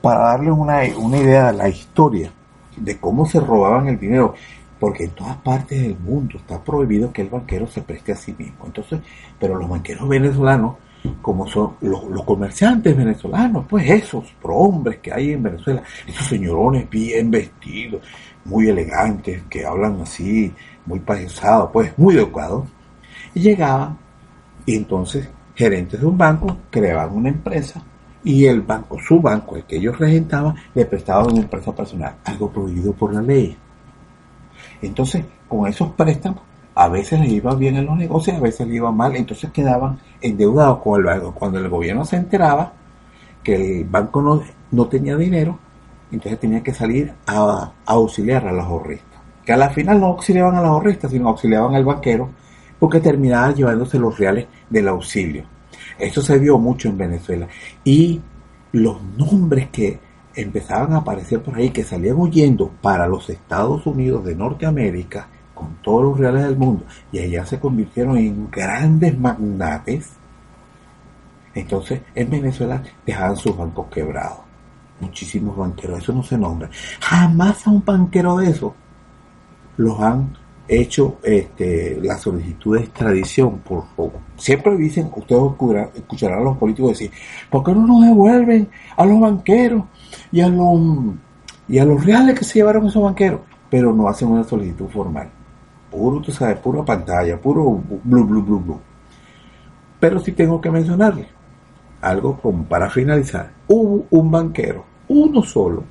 para 0.00 0.20
darles 0.20 0.52
una, 0.52 0.80
una 0.98 1.18
idea 1.18 1.52
de 1.52 1.58
la 1.58 1.68
historia 1.68 2.32
de 2.76 2.98
cómo 2.98 3.26
se 3.26 3.40
robaban 3.40 3.88
el 3.88 3.98
dinero, 3.98 4.34
porque 4.78 5.04
en 5.04 5.10
todas 5.10 5.36
partes 5.38 5.80
del 5.80 5.98
mundo 5.98 6.38
está 6.38 6.62
prohibido 6.62 7.12
que 7.12 7.22
el 7.22 7.28
banquero 7.28 7.66
se 7.66 7.82
preste 7.82 8.12
a 8.12 8.16
sí 8.16 8.34
mismo. 8.38 8.66
Entonces, 8.66 9.00
pero 9.38 9.56
los 9.56 9.68
banqueros 9.68 10.08
venezolanos, 10.08 10.76
como 11.22 11.46
son 11.46 11.76
los, 11.80 12.24
comerciantes 12.24 12.96
venezolanos, 12.96 13.66
pues 13.68 13.88
esos 13.90 14.24
prohombres 14.40 14.98
que 14.98 15.12
hay 15.12 15.32
en 15.32 15.42
Venezuela, 15.42 15.82
esos 16.06 16.26
señorones 16.26 16.88
bien 16.88 17.30
vestidos, 17.30 18.02
muy 18.44 18.68
elegantes, 18.68 19.42
que 19.48 19.64
hablan 19.64 20.00
así, 20.00 20.52
muy 20.86 21.00
pajesados, 21.00 21.70
pues 21.72 21.96
muy 21.98 22.16
educados, 22.16 22.68
y 23.34 23.40
llegaban, 23.40 23.98
y 24.66 24.76
entonces 24.76 25.28
gerentes 25.54 26.00
de 26.00 26.06
un 26.06 26.16
banco 26.16 26.56
creaban 26.70 27.14
una 27.14 27.28
empresa 27.28 27.82
y 28.24 28.46
el 28.46 28.62
banco, 28.62 28.98
su 29.00 29.20
banco, 29.20 29.56
el 29.56 29.64
que 29.64 29.76
ellos 29.76 29.98
regentaban, 29.98 30.54
le 30.74 30.84
prestaban 30.84 31.32
una 31.32 31.40
empresa 31.40 31.74
personal, 31.74 32.16
algo 32.24 32.50
prohibido 32.50 32.92
por 32.92 33.14
la 33.14 33.22
ley. 33.22 33.56
Entonces, 34.82 35.24
con 35.48 35.66
esos 35.66 35.90
préstamos, 35.92 36.42
a 36.78 36.86
veces 36.86 37.18
les 37.18 37.30
iba 37.30 37.56
bien 37.56 37.74
en 37.74 37.86
los 37.86 37.96
negocios, 37.96 38.36
a 38.36 38.40
veces 38.40 38.64
les 38.68 38.76
iba 38.76 38.92
mal, 38.92 39.16
entonces 39.16 39.50
quedaban 39.50 39.98
endeudados 40.20 40.78
con 40.78 41.00
el 41.00 41.06
banco. 41.06 41.34
Cuando 41.34 41.58
el 41.58 41.68
gobierno 41.68 42.04
se 42.04 42.14
enteraba 42.14 42.72
que 43.42 43.80
el 43.80 43.84
banco 43.84 44.22
no, 44.22 44.40
no 44.70 44.86
tenía 44.86 45.16
dinero, 45.16 45.58
entonces 46.12 46.38
tenía 46.38 46.62
que 46.62 46.72
salir 46.72 47.12
a, 47.26 47.72
auxiliar 47.84 48.46
a 48.46 48.52
los 48.52 48.64
ahorristas. 48.64 49.20
Que 49.44 49.54
a 49.54 49.56
la 49.56 49.70
final 49.70 50.00
no 50.00 50.06
auxiliaban 50.06 50.54
a 50.54 50.60
los 50.60 50.70
ahorristas, 50.70 51.10
sino 51.10 51.28
auxiliaban 51.28 51.74
al 51.74 51.84
banquero, 51.84 52.30
porque 52.78 53.00
terminaban 53.00 53.56
llevándose 53.56 53.98
los 53.98 54.16
reales 54.16 54.46
del 54.70 54.86
auxilio. 54.86 55.46
Eso 55.98 56.22
se 56.22 56.38
vio 56.38 56.58
mucho 56.58 56.88
en 56.88 56.96
Venezuela. 56.96 57.48
Y 57.82 58.20
los 58.70 59.02
nombres 59.02 59.70
que 59.70 59.98
empezaban 60.32 60.92
a 60.92 60.98
aparecer 60.98 61.42
por 61.42 61.56
ahí 61.56 61.70
que 61.70 61.82
salían 61.82 62.18
huyendo 62.18 62.70
para 62.80 63.08
los 63.08 63.28
Estados 63.30 63.84
Unidos 63.84 64.24
de 64.24 64.36
Norteamérica 64.36 65.26
con 65.58 65.74
todos 65.82 66.04
los 66.04 66.18
reales 66.18 66.44
del 66.44 66.56
mundo 66.56 66.84
y 67.10 67.18
allá 67.18 67.44
se 67.44 67.58
convirtieron 67.58 68.16
en 68.16 68.48
grandes 68.50 69.18
magnates, 69.18 70.10
entonces 71.54 72.00
en 72.14 72.30
Venezuela 72.30 72.80
dejaban 73.04 73.36
sus 73.36 73.56
bancos 73.56 73.88
quebrados. 73.88 74.38
Muchísimos 75.00 75.56
banqueros, 75.56 75.98
eso 75.98 76.12
no 76.12 76.22
se 76.22 76.38
nombra. 76.38 76.70
Jamás 77.00 77.66
a 77.66 77.70
un 77.70 77.84
banquero 77.84 78.36
de 78.36 78.50
eso 78.50 78.74
los 79.76 80.00
han 80.00 80.36
hecho 80.68 81.18
este, 81.22 81.98
la 82.02 82.18
solicitud 82.18 82.76
de 82.76 82.84
extradición. 82.84 83.58
Por, 83.58 83.84
siempre 84.36 84.76
dicen, 84.76 85.10
ustedes 85.14 85.42
escucharán 85.96 86.40
a 86.40 86.44
los 86.44 86.56
políticos 86.56 86.90
decir, 86.90 87.10
¿por 87.50 87.64
qué 87.64 87.72
no 87.72 87.86
nos 87.86 88.02
devuelven 88.02 88.68
a 88.96 89.04
los 89.04 89.18
banqueros 89.18 89.84
y 90.30 90.40
a 90.40 90.48
los, 90.48 90.80
y 91.68 91.78
a 91.78 91.84
los 91.84 92.04
reales 92.04 92.38
que 92.38 92.44
se 92.44 92.60
llevaron 92.60 92.86
esos 92.86 93.02
banqueros? 93.02 93.40
Pero 93.70 93.92
no 93.92 94.08
hacen 94.08 94.28
una 94.28 94.44
solicitud 94.44 94.88
formal 94.88 95.30
puro, 95.90 96.20
tú 96.20 96.32
sabes, 96.32 96.58
pura 96.58 96.84
pantalla, 96.84 97.40
puro 97.40 97.82
blu, 98.04 98.24
blu, 98.24 98.42
blu, 98.42 98.60
blu. 98.60 98.80
Pero 100.00 100.20
sí 100.20 100.32
tengo 100.32 100.60
que 100.60 100.70
mencionarle 100.70 101.28
algo 102.00 102.38
como 102.40 102.64
para 102.64 102.88
finalizar. 102.88 103.50
Hubo 103.66 104.06
un 104.10 104.30
banquero, 104.30 104.84
uno 105.08 105.42
solo, 105.42 105.84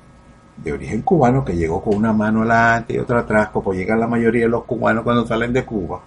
de 0.56 0.72
origen 0.72 1.02
cubano, 1.02 1.44
que 1.44 1.56
llegó 1.56 1.82
con 1.82 1.96
una 1.96 2.12
mano 2.12 2.40
adelante 2.40 2.94
y 2.94 2.98
otra 2.98 3.20
atrás, 3.20 3.48
como 3.50 3.72
llegan 3.72 4.00
la 4.00 4.08
mayoría 4.08 4.42
de 4.42 4.48
los 4.48 4.64
cubanos 4.64 5.04
cuando 5.04 5.26
salen 5.26 5.52
de 5.52 5.64
Cuba. 5.64 6.00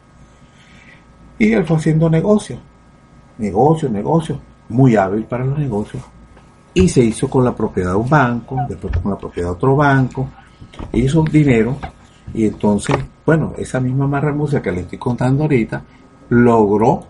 Y 1.40 1.54
él 1.54 1.66
fue 1.66 1.78
haciendo 1.78 2.10
negocios, 2.10 2.60
negocios, 3.38 3.92
negocios, 3.92 4.40
muy 4.70 4.96
hábil 4.96 5.24
para 5.26 5.46
los 5.46 5.58
negocios. 5.58 6.04
Y 6.74 6.88
se 6.88 7.02
hizo 7.02 7.30
con 7.30 7.44
la 7.44 7.56
propiedad 7.56 7.92
de 7.92 7.98
un 7.98 8.10
banco, 8.10 8.58
después 8.68 8.96
con 8.98 9.12
la 9.12 9.18
propiedad 9.18 9.50
de 9.50 9.56
otro 9.56 9.76
banco, 9.76 10.28
hizo 10.94 11.24
dinero 11.24 11.78
y 12.34 12.46
entonces 12.46 12.98
bueno, 13.26 13.54
esa 13.58 13.80
misma 13.80 14.08
marramucia 14.08 14.62
que 14.62 14.72
le 14.72 14.82
estoy 14.82 14.98
contando 14.98 15.44
ahorita 15.44 15.84
logró 16.30 17.04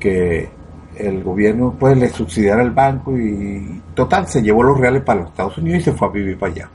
que 0.00 0.48
el 0.96 1.22
gobierno 1.22 1.76
pues 1.78 1.96
le 1.98 2.08
subsidiara 2.08 2.62
el 2.62 2.70
banco 2.70 3.16
y 3.16 3.82
total 3.94 4.26
se 4.26 4.42
llevó 4.42 4.62
los 4.62 4.78
reales 4.78 5.02
para 5.02 5.20
los 5.20 5.30
Estados 5.30 5.58
Unidos 5.58 5.80
y 5.80 5.84
se 5.84 5.92
fue 5.92 6.08
a 6.08 6.10
vivir 6.10 6.38
para 6.38 6.52
allá. 6.52 6.70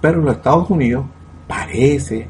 Pero 0.00 0.20
los 0.20 0.36
Estados 0.36 0.68
Unidos 0.70 1.06
parece 1.48 2.28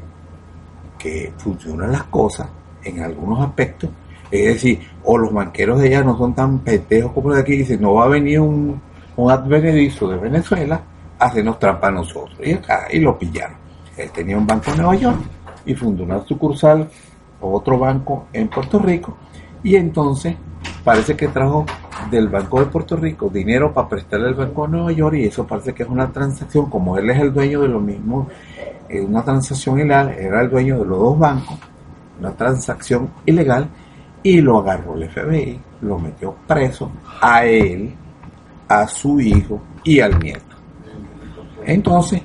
que 0.97 1.33
funcionan 1.37 1.91
las 1.91 2.03
cosas 2.03 2.47
en 2.83 3.01
algunos 3.01 3.41
aspectos. 3.45 3.89
Es 4.31 4.55
decir, 4.55 4.79
o 5.03 5.17
los 5.17 5.33
banqueros 5.33 5.79
de 5.79 5.87
allá 5.87 6.03
no 6.03 6.17
son 6.17 6.33
tan 6.33 6.59
pendejos 6.59 7.11
como 7.11 7.29
los 7.29 7.37
de 7.37 7.43
aquí, 7.43 7.57
dicen, 7.57 7.81
no 7.81 7.93
va 7.93 8.05
a 8.05 8.09
venir 8.09 8.39
un, 8.39 8.79
un 9.15 9.31
advenedizo 9.31 10.09
de 10.09 10.17
Venezuela 10.17 10.81
a 11.19 11.25
hacernos 11.25 11.59
trampa 11.59 11.87
a 11.87 11.91
nosotros. 11.91 12.39
Y 12.43 12.53
acá, 12.53 12.87
y 12.91 12.99
lo 12.99 13.17
pillaron. 13.17 13.66
Él 13.97 14.11
tenía 14.11 14.37
un 14.37 14.45
banco 14.45 14.71
en 14.71 14.77
Nueva 14.77 14.95
York 14.95 15.17
y 15.65 15.73
fundó 15.73 16.03
una 16.03 16.23
sucursal 16.23 16.89
otro 17.41 17.77
banco 17.77 18.27
en 18.33 18.47
Puerto 18.47 18.79
Rico 18.79 19.17
y 19.63 19.75
entonces 19.75 20.35
parece 20.83 21.15
que 21.15 21.27
trajo 21.27 21.65
del 22.09 22.29
Banco 22.29 22.59
de 22.59 22.67
Puerto 22.67 22.95
Rico 22.95 23.29
dinero 23.29 23.73
para 23.73 23.89
prestarle 23.89 24.27
al 24.27 24.35
Banco 24.35 24.65
de 24.65 24.71
Nueva 24.71 24.91
York 24.91 25.15
y 25.17 25.25
eso 25.25 25.45
parece 25.45 25.73
que 25.73 25.83
es 25.83 25.89
una 25.89 26.11
transacción, 26.11 26.69
como 26.69 26.97
él 26.97 27.09
es 27.09 27.19
el 27.19 27.33
dueño 27.33 27.61
de 27.61 27.67
lo 27.67 27.79
mismo, 27.79 28.27
es 28.87 29.03
una 29.03 29.23
transacción 29.23 29.79
ilegal, 29.79 30.09
era 30.09 30.41
el 30.41 30.49
dueño 30.49 30.79
de 30.79 30.85
los 30.85 30.99
dos 30.99 31.19
bancos, 31.19 31.57
una 32.19 32.31
transacción 32.31 33.09
ilegal 33.25 33.67
y 34.23 34.41
lo 34.41 34.59
agarró 34.59 34.95
el 34.95 35.09
FBI, 35.09 35.59
lo 35.81 35.99
metió 35.99 36.35
preso 36.47 36.91
a 37.21 37.45
él, 37.45 37.93
a 38.67 38.87
su 38.87 39.19
hijo 39.19 39.61
y 39.83 39.99
al 39.99 40.17
nieto. 40.19 40.55
Entonces, 41.65 42.21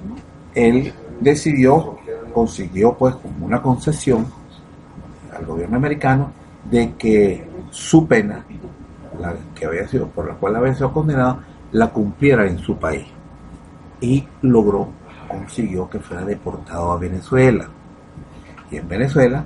él 0.54 0.92
decidió, 1.22 1.98
consiguió 2.32 2.94
pues 2.94 3.14
como 3.16 3.46
una 3.46 3.62
concesión 3.62 4.26
al 5.34 5.46
gobierno 5.46 5.76
americano 5.76 6.32
de 6.70 6.94
que 6.94 7.46
su 7.70 8.06
pena, 8.06 8.44
la 9.18 9.34
que 9.54 9.66
había 9.66 9.86
sido 9.88 10.06
por 10.08 10.28
la 10.28 10.34
cual 10.34 10.56
había 10.56 10.74
sido 10.74 10.92
condenado, 10.92 11.40
la 11.72 11.88
cumpliera 11.88 12.46
en 12.46 12.58
su 12.58 12.76
país. 12.76 13.06
Y 14.00 14.26
logró, 14.42 14.88
consiguió 15.28 15.88
que 15.88 15.98
fuera 16.00 16.24
deportado 16.24 16.92
a 16.92 16.98
Venezuela. 16.98 17.68
Y 18.70 18.76
en 18.76 18.88
Venezuela, 18.88 19.44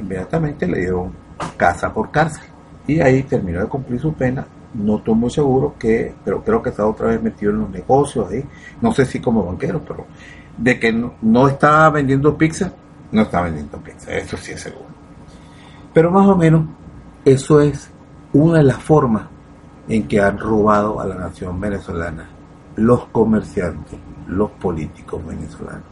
inmediatamente 0.00 0.66
le 0.66 0.80
dieron 0.80 1.12
casa 1.56 1.92
por 1.92 2.10
cárcel. 2.10 2.44
Y 2.86 3.00
ahí 3.00 3.22
terminó 3.24 3.60
de 3.60 3.66
cumplir 3.66 4.00
su 4.00 4.12
pena. 4.14 4.46
No 4.74 4.98
estoy 4.98 5.14
muy 5.14 5.30
seguro 5.30 5.74
que, 5.78 6.14
pero 6.24 6.42
creo 6.42 6.62
que 6.62 6.70
está 6.70 6.86
otra 6.86 7.08
vez 7.08 7.22
metido 7.22 7.52
en 7.52 7.60
los 7.60 7.70
negocios 7.70 8.30
ahí. 8.30 8.44
No 8.80 8.92
sé 8.92 9.04
si 9.04 9.20
como 9.20 9.44
banquero, 9.44 9.80
pero 9.86 10.06
de 10.56 10.78
que 10.78 10.92
no, 10.92 11.48
está 11.48 11.88
vendiendo 11.90 12.36
pizza, 12.36 12.72
no 13.10 13.22
está 13.22 13.42
vendiendo 13.42 13.78
pizza, 13.78 14.12
eso 14.12 14.36
sí 14.36 14.52
es 14.52 14.60
seguro. 14.60 14.86
Pero 15.92 16.10
más 16.10 16.26
o 16.26 16.36
menos 16.36 16.66
eso 17.24 17.60
es 17.60 17.90
una 18.32 18.58
de 18.58 18.64
las 18.64 18.82
formas 18.82 19.24
en 19.88 20.06
que 20.06 20.20
han 20.20 20.38
robado 20.38 21.00
a 21.00 21.06
la 21.06 21.16
nación 21.16 21.60
venezolana 21.60 22.28
los 22.76 23.06
comerciantes, 23.06 23.98
los 24.26 24.50
políticos 24.52 25.24
venezolanos, 25.26 25.82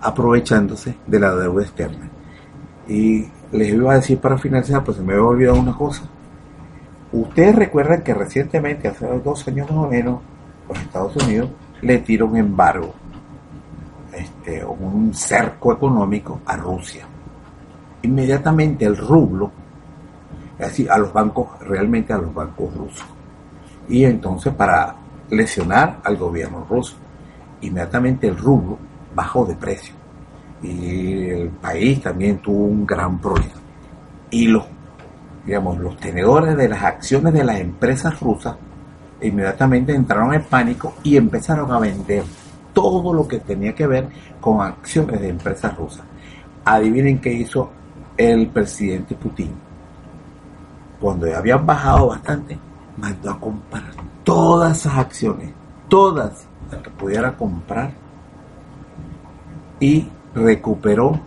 aprovechándose 0.00 0.96
de 1.06 1.20
la 1.20 1.34
deuda 1.34 1.62
externa. 1.62 2.08
Y 2.86 3.26
les 3.50 3.72
iba 3.72 3.92
a 3.92 3.96
decir 3.96 4.18
para 4.18 4.38
finalizar, 4.38 4.84
pues 4.84 4.98
se 4.98 5.02
me 5.02 5.14
había 5.14 5.24
olvidado 5.24 5.58
una 5.58 5.76
cosa. 5.76 6.02
Ustedes 7.12 7.56
recuerdan 7.56 8.02
que 8.02 8.14
recientemente, 8.14 8.88
hace 8.88 9.06
dos 9.18 9.46
años 9.48 9.70
más 9.70 9.78
o 9.78 9.88
menos, 9.88 10.20
los 10.68 10.78
Estados 10.78 11.16
Unidos 11.16 11.50
le 11.80 11.98
tiró 11.98 12.26
un 12.26 12.36
embargo 12.36 12.94
este, 14.16 14.64
un 14.64 15.12
cerco 15.14 15.72
económico 15.72 16.40
a 16.46 16.56
Rusia. 16.56 17.06
Inmediatamente 18.02 18.84
el 18.84 18.96
rublo, 18.96 19.50
así 20.58 20.86
a 20.88 20.98
los 20.98 21.12
bancos, 21.12 21.58
realmente 21.60 22.12
a 22.12 22.18
los 22.18 22.32
bancos 22.32 22.74
rusos. 22.74 23.06
Y 23.88 24.04
entonces 24.04 24.52
para 24.54 24.94
lesionar 25.30 26.00
al 26.04 26.16
gobierno 26.16 26.66
ruso, 26.68 26.96
inmediatamente 27.60 28.28
el 28.28 28.36
rublo 28.36 28.78
bajó 29.14 29.44
de 29.44 29.54
precio. 29.54 29.94
Y 30.62 31.28
el 31.28 31.48
país 31.48 32.00
también 32.02 32.38
tuvo 32.38 32.64
un 32.64 32.86
gran 32.86 33.18
problema. 33.18 33.52
Y 34.30 34.46
los, 34.48 34.64
digamos, 35.44 35.78
los 35.78 35.96
tenedores 35.98 36.56
de 36.56 36.68
las 36.68 36.82
acciones 36.82 37.32
de 37.32 37.44
las 37.44 37.60
empresas 37.60 38.18
rusas 38.20 38.56
inmediatamente 39.20 39.94
entraron 39.94 40.34
en 40.34 40.42
pánico 40.42 40.94
y 41.02 41.16
empezaron 41.16 41.70
a 41.72 41.78
vender 41.78 42.24
todo 42.74 43.14
lo 43.14 43.26
que 43.26 43.38
tenía 43.38 43.74
que 43.74 43.86
ver 43.86 44.08
con 44.40 44.60
acciones 44.60 45.20
de 45.20 45.30
empresas 45.30 45.74
rusas. 45.74 46.04
Adivinen 46.66 47.20
qué 47.20 47.32
hizo 47.32 47.70
el 48.16 48.48
presidente 48.48 49.14
Putin. 49.14 49.54
Cuando 51.00 51.26
ya 51.26 51.38
habían 51.38 51.64
bajado 51.64 52.08
bastante, 52.08 52.58
mandó 52.98 53.30
a 53.30 53.40
comprar 53.40 53.84
todas 54.22 54.78
esas 54.78 54.98
acciones, 54.98 55.50
todas 55.88 56.46
las 56.70 56.82
que 56.82 56.90
pudiera 56.90 57.36
comprar, 57.36 57.92
y 59.80 60.08
recuperó, 60.34 61.18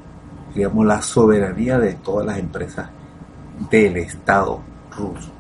digamos, 0.54 0.86
la 0.86 1.02
soberanía 1.02 1.78
de 1.78 1.94
todas 1.96 2.26
las 2.26 2.38
empresas 2.40 2.90
del 3.70 3.98
Estado 3.98 4.62
ruso, 4.98 5.32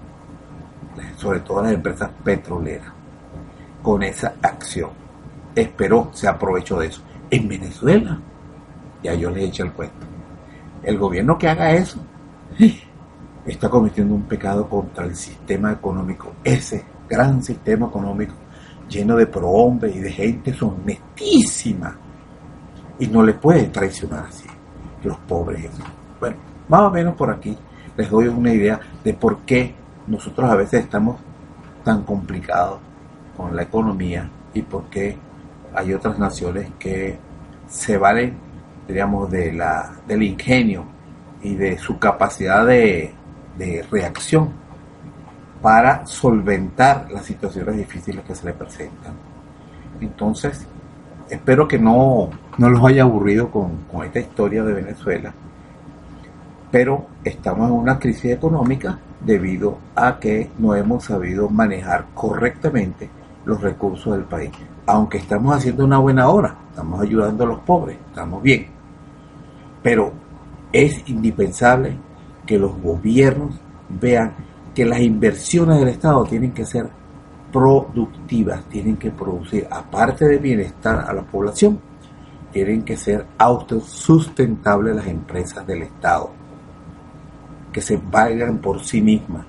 sobre 1.15 1.39
todo 1.39 1.63
las 1.63 1.73
empresas 1.73 2.09
petroleras, 2.23 2.91
con 3.81 4.03
esa 4.03 4.33
acción 4.41 5.06
esperó, 5.61 6.09
se 6.13 6.27
aprovechó 6.27 6.79
de 6.79 6.87
eso. 6.87 7.01
En 7.29 7.47
Venezuela, 7.47 8.19
ya 9.03 9.13
yo 9.13 9.29
le 9.29 9.41
he 9.41 9.45
hecho 9.45 9.63
el 9.63 9.71
cuento. 9.71 10.05
El 10.83 10.97
gobierno 10.97 11.37
que 11.37 11.47
haga 11.47 11.73
eso 11.73 11.99
está 13.45 13.69
cometiendo 13.69 14.13
un 14.15 14.23
pecado 14.23 14.67
contra 14.69 15.05
el 15.05 15.15
sistema 15.15 15.71
económico, 15.71 16.33
ese 16.43 16.85
gran 17.09 17.43
sistema 17.43 17.87
económico 17.87 18.33
lleno 18.89 19.15
de 19.15 19.27
prohombres 19.27 19.95
y 19.95 19.99
de 19.99 20.11
gente 20.11 20.55
honestísima. 20.61 21.95
Y 22.99 23.07
no 23.07 23.23
le 23.23 23.33
puede 23.33 23.65
traicionar 23.67 24.25
así, 24.27 24.47
los 25.03 25.17
pobres. 25.19 25.69
Bueno, 26.19 26.37
más 26.67 26.81
o 26.81 26.91
menos 26.91 27.15
por 27.15 27.29
aquí 27.29 27.55
les 27.95 28.09
doy 28.09 28.27
una 28.27 28.51
idea 28.51 28.79
de 29.03 29.13
por 29.13 29.39
qué 29.39 29.75
nosotros 30.07 30.49
a 30.49 30.55
veces 30.55 30.83
estamos 30.83 31.19
tan 31.83 32.03
complicados 32.03 32.79
con 33.35 33.55
la 33.55 33.63
economía 33.63 34.29
y 34.53 34.61
por 34.61 34.85
qué 34.85 35.17
hay 35.77 35.93
otras 35.93 36.17
naciones 36.17 36.71
que 36.79 37.19
se 37.67 37.97
valen, 37.97 38.33
diríamos, 38.87 39.29
de 39.29 39.53
la, 39.53 39.91
del 40.07 40.23
ingenio 40.23 40.85
y 41.43 41.53
de 41.53 41.77
su 41.77 41.99
capacidad 41.99 42.65
de, 42.65 43.13
reacción 43.91 44.49
para 45.61 46.05
solventar 46.05 47.11
las 47.11 47.25
situaciones 47.25 47.77
difíciles 47.77 48.23
que 48.23 48.33
se 48.33 48.45
le 48.45 48.53
presentan. 48.53 49.13
Entonces, 50.01 50.65
espero 51.29 51.67
que 51.67 51.77
no, 51.77 52.29
no 52.57 52.69
los 52.69 52.83
haya 52.83 53.03
aburrido 53.03 53.51
con, 53.51 53.83
con, 53.91 54.05
esta 54.05 54.19
historia 54.19 54.63
de 54.63 54.73
Venezuela, 54.73 55.33
pero 56.71 57.07
estamos 57.23 57.69
en 57.69 57.75
una 57.75 57.99
crisis 57.99 58.31
económica 58.31 58.99
debido 59.21 59.77
a 59.95 60.19
que 60.19 60.49
no 60.57 60.75
hemos 60.75 61.05
sabido 61.05 61.49
manejar 61.49 62.05
correctamente 62.13 63.09
los 63.47 63.61
recursos 63.61 64.13
del 64.13 64.25
país. 64.25 64.51
Aunque 64.85 65.17
estamos 65.17 65.55
haciendo 65.55 65.85
una 65.85 65.97
buena 65.97 66.27
obra, 66.27 66.55
estamos 66.69 67.01
ayudando 67.01 67.45
a 67.45 67.47
los 67.47 67.59
pobres, 67.59 67.97
estamos 68.09 68.43
bien. 68.43 68.67
Pero 69.81 70.11
es 70.71 71.01
indispensable 71.07 71.97
que 72.45 72.59
los 72.59 72.79
gobiernos 72.81 73.55
vean 73.89 74.33
que 74.75 74.85
las 74.85 74.99
inversiones 74.99 75.79
del 75.79 75.87
Estado 75.87 76.25
tienen 76.25 76.51
que 76.51 76.65
ser 76.65 76.89
productivas, 77.51 78.65
tienen 78.65 78.97
que 78.97 79.11
producir, 79.11 79.65
aparte 79.71 80.25
de 80.25 80.37
bienestar 80.37 81.05
a 81.07 81.13
la 81.13 81.23
población, 81.23 81.79
tienen 82.51 82.83
que 82.83 82.97
ser 82.97 83.25
autosustentables 83.37 84.95
las 84.95 85.07
empresas 85.07 85.65
del 85.65 85.83
Estado, 85.83 86.31
que 87.71 87.81
se 87.81 87.97
valgan 87.97 88.57
por 88.57 88.83
sí 88.83 89.01
mismas 89.01 89.45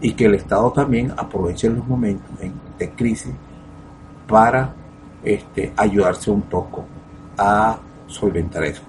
y 0.00 0.12
que 0.14 0.24
el 0.24 0.36
Estado 0.36 0.72
también 0.72 1.12
aproveche 1.16 1.68
los 1.68 1.86
momentos 1.86 2.30
de 2.78 2.90
crisis 2.90 3.32
para 4.28 4.74
este, 5.22 5.72
ayudarse 5.76 6.30
un 6.30 6.42
poco 6.42 6.84
a 7.38 7.78
solventar 8.06 8.64
eso. 8.64 8.82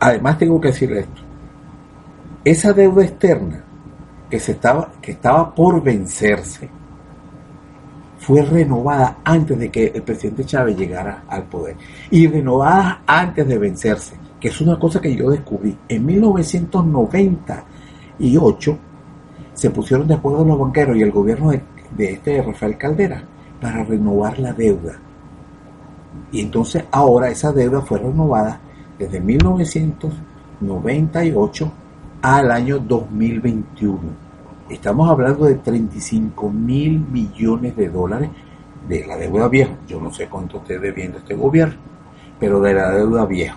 Además 0.00 0.38
tengo 0.38 0.60
que 0.60 0.68
decirle 0.68 1.00
esto, 1.00 1.22
esa 2.44 2.72
deuda 2.72 3.04
externa 3.04 3.64
que, 4.30 4.38
se 4.38 4.52
estaba, 4.52 4.92
que 5.00 5.10
estaba 5.12 5.54
por 5.54 5.82
vencerse 5.82 6.68
fue 8.18 8.42
renovada 8.42 9.18
antes 9.24 9.58
de 9.58 9.70
que 9.70 9.86
el 9.94 10.02
presidente 10.02 10.44
Chávez 10.44 10.76
llegara 10.76 11.24
al 11.28 11.44
poder 11.44 11.76
y 12.10 12.26
renovada 12.26 13.02
antes 13.06 13.46
de 13.46 13.56
vencerse, 13.58 14.16
que 14.40 14.48
es 14.48 14.60
una 14.60 14.76
cosa 14.78 15.00
que 15.00 15.14
yo 15.14 15.30
descubrí. 15.30 15.78
En 15.88 16.04
1998 16.04 18.78
se 19.54 19.70
pusieron 19.70 20.08
de 20.08 20.14
acuerdo 20.14 20.44
los 20.44 20.58
banqueros 20.58 20.96
y 20.96 21.02
el 21.02 21.12
gobierno 21.12 21.50
de, 21.50 21.62
de 21.90 22.12
este 22.12 22.42
Rafael 22.42 22.76
Caldera 22.76 23.24
para 23.60 23.82
renovar 23.84 24.38
la 24.38 24.52
deuda. 24.52 24.98
Y 26.32 26.40
entonces 26.40 26.84
ahora 26.90 27.28
esa 27.28 27.52
deuda 27.52 27.82
fue 27.82 27.98
renovada 27.98 28.60
desde 28.98 29.20
1998 29.20 31.72
al 32.22 32.50
año 32.50 32.78
2021. 32.78 34.26
Estamos 34.68 35.08
hablando 35.08 35.44
de 35.44 35.54
35 35.56 36.50
mil 36.50 37.00
millones 37.00 37.76
de 37.76 37.88
dólares 37.88 38.30
de 38.88 39.06
la 39.06 39.16
deuda 39.16 39.48
vieja. 39.48 39.72
Yo 39.86 40.00
no 40.00 40.12
sé 40.12 40.28
cuánto 40.28 40.58
esté 40.58 40.78
debiendo 40.78 41.18
este 41.18 41.34
gobierno, 41.34 41.76
pero 42.40 42.60
de 42.60 42.74
la 42.74 42.90
deuda 42.90 43.26
vieja. 43.26 43.56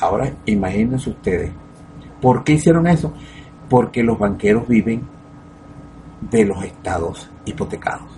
Ahora 0.00 0.32
imagínense 0.46 1.10
ustedes, 1.10 1.50
¿por 2.20 2.44
qué 2.44 2.54
hicieron 2.54 2.86
eso? 2.86 3.12
Porque 3.68 4.02
los 4.02 4.18
banqueros 4.18 4.66
viven 4.68 5.02
de 6.20 6.44
los 6.44 6.62
estados 6.64 7.30
hipotecados. 7.44 8.08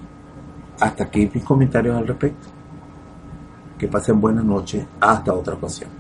Hasta 0.80 1.04
aquí 1.04 1.30
mis 1.32 1.44
comentarios 1.44 1.96
al 1.96 2.06
respecto. 2.06 2.48
Que 3.78 3.88
pasen 3.88 4.20
buenas 4.20 4.44
noches. 4.44 4.86
Hasta 5.00 5.32
otra 5.32 5.54
ocasión. 5.54 5.97